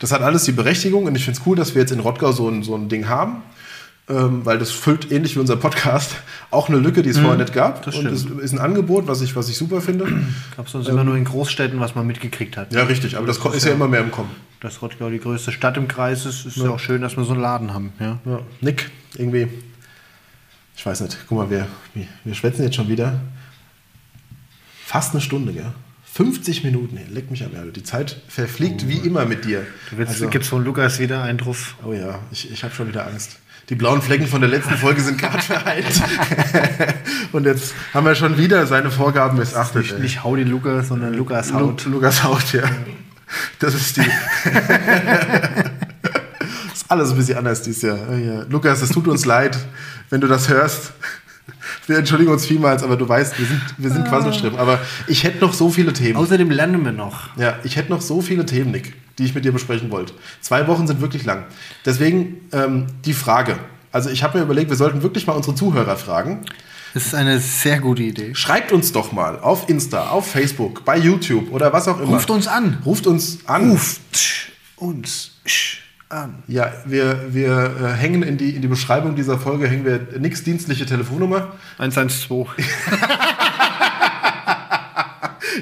[0.00, 2.32] das hat alles die Berechtigung und ich finde es cool, dass wir jetzt in Rottgau
[2.32, 3.42] so ein, so ein Ding haben
[4.08, 6.16] ähm, weil das füllt ähnlich wie unser Podcast
[6.50, 7.80] auch eine Lücke, die es vorher nicht gab.
[7.80, 7.82] Mhm.
[7.84, 8.40] das und es stimmt.
[8.40, 10.06] ist ein Angebot, was ich, was ich super finde.
[10.56, 12.72] Gab es sonst immer nur in Großstädten, was man mitgekriegt hat.
[12.72, 14.30] Ja, richtig, aber das ist ja immer mehr im Kommen.
[14.60, 17.32] Dass Rottgau die größte Stadt im Kreis ist, ist ja, auch schön, dass wir so
[17.32, 17.92] einen Laden haben.
[18.00, 18.18] Ja.
[18.24, 18.40] Ja.
[18.60, 19.48] Nick, irgendwie,
[20.78, 21.66] ich weiß nicht, guck mal, wir,
[22.24, 23.18] wir, schwätzen jetzt schon wieder
[24.86, 25.72] fast eine Stunde, gell?
[26.14, 27.72] 50 Minuten, leck mich am Ärmel.
[27.72, 29.66] Die Zeit verfliegt wie immer mit dir.
[29.90, 31.74] Du willst, Also- gibt's von Lukas wieder einen drauf.
[31.84, 33.40] Oh ja, ich, ich habe schon wieder Angst.
[33.70, 35.84] Die blauen Flecken von der letzten Folge sind gerade verheilt.
[37.32, 39.82] Und jetzt haben wir schon wieder seine Vorgaben missachtet.
[39.82, 41.84] Nicht, nicht hau den Lukas, sondern Lukas Haut.
[41.86, 42.62] Lu Lukas Haut, ja.
[43.58, 44.02] Das ist die.
[46.88, 47.98] alles ein bisschen anders dieses Jahr.
[48.10, 48.42] Oh ja.
[48.48, 49.58] Lukas, es tut uns leid,
[50.10, 50.92] wenn du das hörst.
[51.86, 54.58] Wir entschuldigen uns vielmals, aber du weißt, wir sind, wir sind Quasselstrippen.
[54.58, 56.16] Aber ich hätte noch so viele Themen.
[56.16, 57.36] Außerdem lernen wir noch.
[57.36, 60.12] Ja, ich hätte noch so viele Themen, Nick, die ich mit dir besprechen wollte.
[60.40, 61.44] Zwei Wochen sind wirklich lang.
[61.84, 63.58] Deswegen ähm, die Frage.
[63.92, 66.44] Also ich habe mir überlegt, wir sollten wirklich mal unsere Zuhörer fragen.
[66.94, 68.34] Das ist eine sehr gute Idee.
[68.34, 72.12] Schreibt uns doch mal auf Insta, auf Facebook, bei YouTube oder was auch immer.
[72.14, 72.78] Ruft uns an.
[72.84, 73.70] Ruft uns an.
[73.70, 74.00] Ruft
[74.76, 75.30] uns
[76.08, 76.42] an.
[76.46, 80.42] Ja, wir, wir äh, hängen in die, in die Beschreibung dieser Folge hängen wir Nicks
[80.42, 81.52] dienstliche Telefonnummer.
[81.78, 82.48] 112.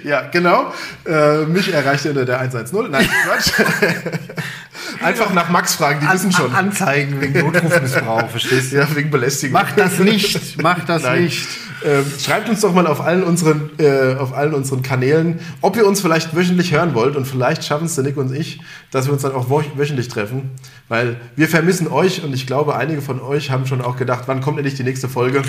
[0.05, 0.73] Ja, genau.
[1.05, 2.91] Äh, mich erreicht ihr unter der 110.
[2.91, 3.51] Nein, Quatsch.
[5.03, 6.55] Einfach nach Max fragen, die wissen schon.
[6.55, 8.77] Anzeigen wegen Notrufmissbrauch, verstehst du?
[8.77, 9.61] Ja, wegen Belästigung.
[9.61, 10.63] Mach das nicht.
[10.63, 11.25] Mach das Nein.
[11.25, 11.49] nicht.
[11.85, 15.87] Ähm, schreibt uns doch mal auf allen, unseren, äh, auf allen unseren Kanälen, ob ihr
[15.87, 18.61] uns vielleicht wöchentlich hören wollt und vielleicht schaffen es der Nick und ich,
[18.91, 20.51] dass wir uns dann auch wo- wöchentlich treffen,
[20.89, 24.41] weil wir vermissen euch und ich glaube, einige von euch haben schon auch gedacht, wann
[24.41, 25.43] kommt endlich die nächste Folge.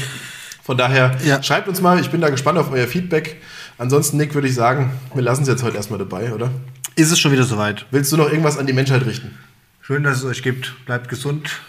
[0.64, 1.42] Von daher Ja.
[1.42, 3.42] schreibt uns mal, ich bin da gespannt auf euer Feedback.
[3.78, 6.52] Ansonsten, Nick, würde ich sagen, wir lassen es jetzt heute erstmal dabei, oder?
[6.96, 7.86] Ist es schon wieder soweit?
[7.92, 9.38] Willst du noch irgendwas an die Menschheit richten?
[9.82, 10.74] Schön, dass es euch gibt.
[10.86, 11.62] Bleibt gesund,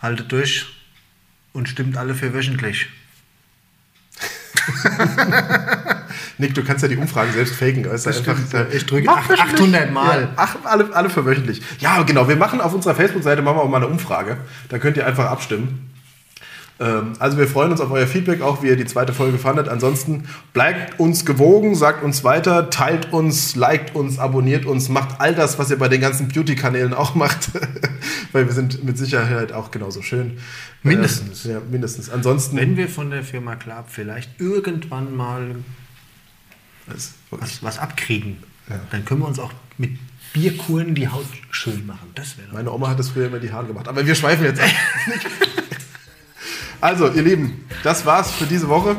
[0.00, 0.66] haltet durch
[1.52, 2.86] und stimmt alle für wöchentlich.
[6.38, 7.82] Nick, du kannst ja die Umfragen selbst faken.
[7.84, 8.36] Das einfach,
[8.72, 9.60] Ich drücke mach acht- wöchentlich.
[9.60, 10.28] 800 Mal.
[10.36, 11.62] Ja, alle, alle für wöchentlich.
[11.78, 12.28] Ja, genau.
[12.28, 14.38] Wir machen auf unserer Facebook-Seite machen wir auch mal eine Umfrage.
[14.68, 15.91] Da könnt ihr einfach abstimmen.
[16.80, 19.68] Ähm, also wir freuen uns auf euer Feedback, auch wie ihr die zweite Folge fandet.
[19.68, 25.34] Ansonsten bleibt uns gewogen, sagt uns weiter, teilt uns, liked uns, abonniert uns, macht all
[25.34, 27.50] das, was ihr bei den ganzen Beauty-Kanälen auch macht.
[28.32, 30.38] Weil wir sind mit Sicherheit auch genauso schön.
[30.82, 31.44] Mindestens.
[31.44, 32.10] Ähm, ja, mindestens.
[32.10, 32.56] Ansonsten.
[32.56, 35.56] Wenn wir von der Firma Club vielleicht irgendwann mal
[36.86, 38.38] wirklich- was, was abkriegen,
[38.90, 39.98] dann können wir uns auch mit
[40.32, 42.10] Bierkuren die Haut schön machen.
[42.14, 42.48] Das wäre.
[42.52, 43.86] Meine Oma hat das früher immer die Haare gemacht.
[43.86, 44.68] Aber wir schweifen jetzt ab.
[46.82, 48.96] also, ihr Lieben, das war's für diese Woche.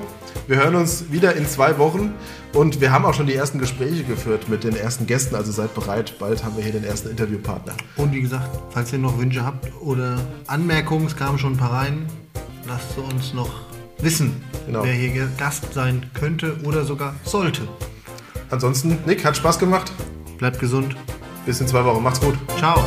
[0.47, 2.13] Wir hören uns wieder in zwei Wochen.
[2.53, 5.35] Und wir haben auch schon die ersten Gespräche geführt mit den ersten Gästen.
[5.35, 6.15] Also seid bereit.
[6.19, 7.73] Bald haben wir hier den ersten Interviewpartner.
[7.97, 10.17] Und wie gesagt, falls ihr noch Wünsche habt oder
[10.47, 12.05] Anmerkungen, es kamen schon ein paar rein,
[12.67, 13.49] lasst uns noch
[13.99, 14.83] wissen, Genau.
[14.83, 17.61] wer hier Gast sein könnte oder sogar sollte.
[18.49, 19.91] Ansonsten, Nick, hat Spaß gemacht.
[20.37, 20.95] Bleibt gesund.
[21.45, 22.03] Bis in zwei Wochen.
[22.03, 22.35] Macht's gut.
[22.57, 22.85] Ciao.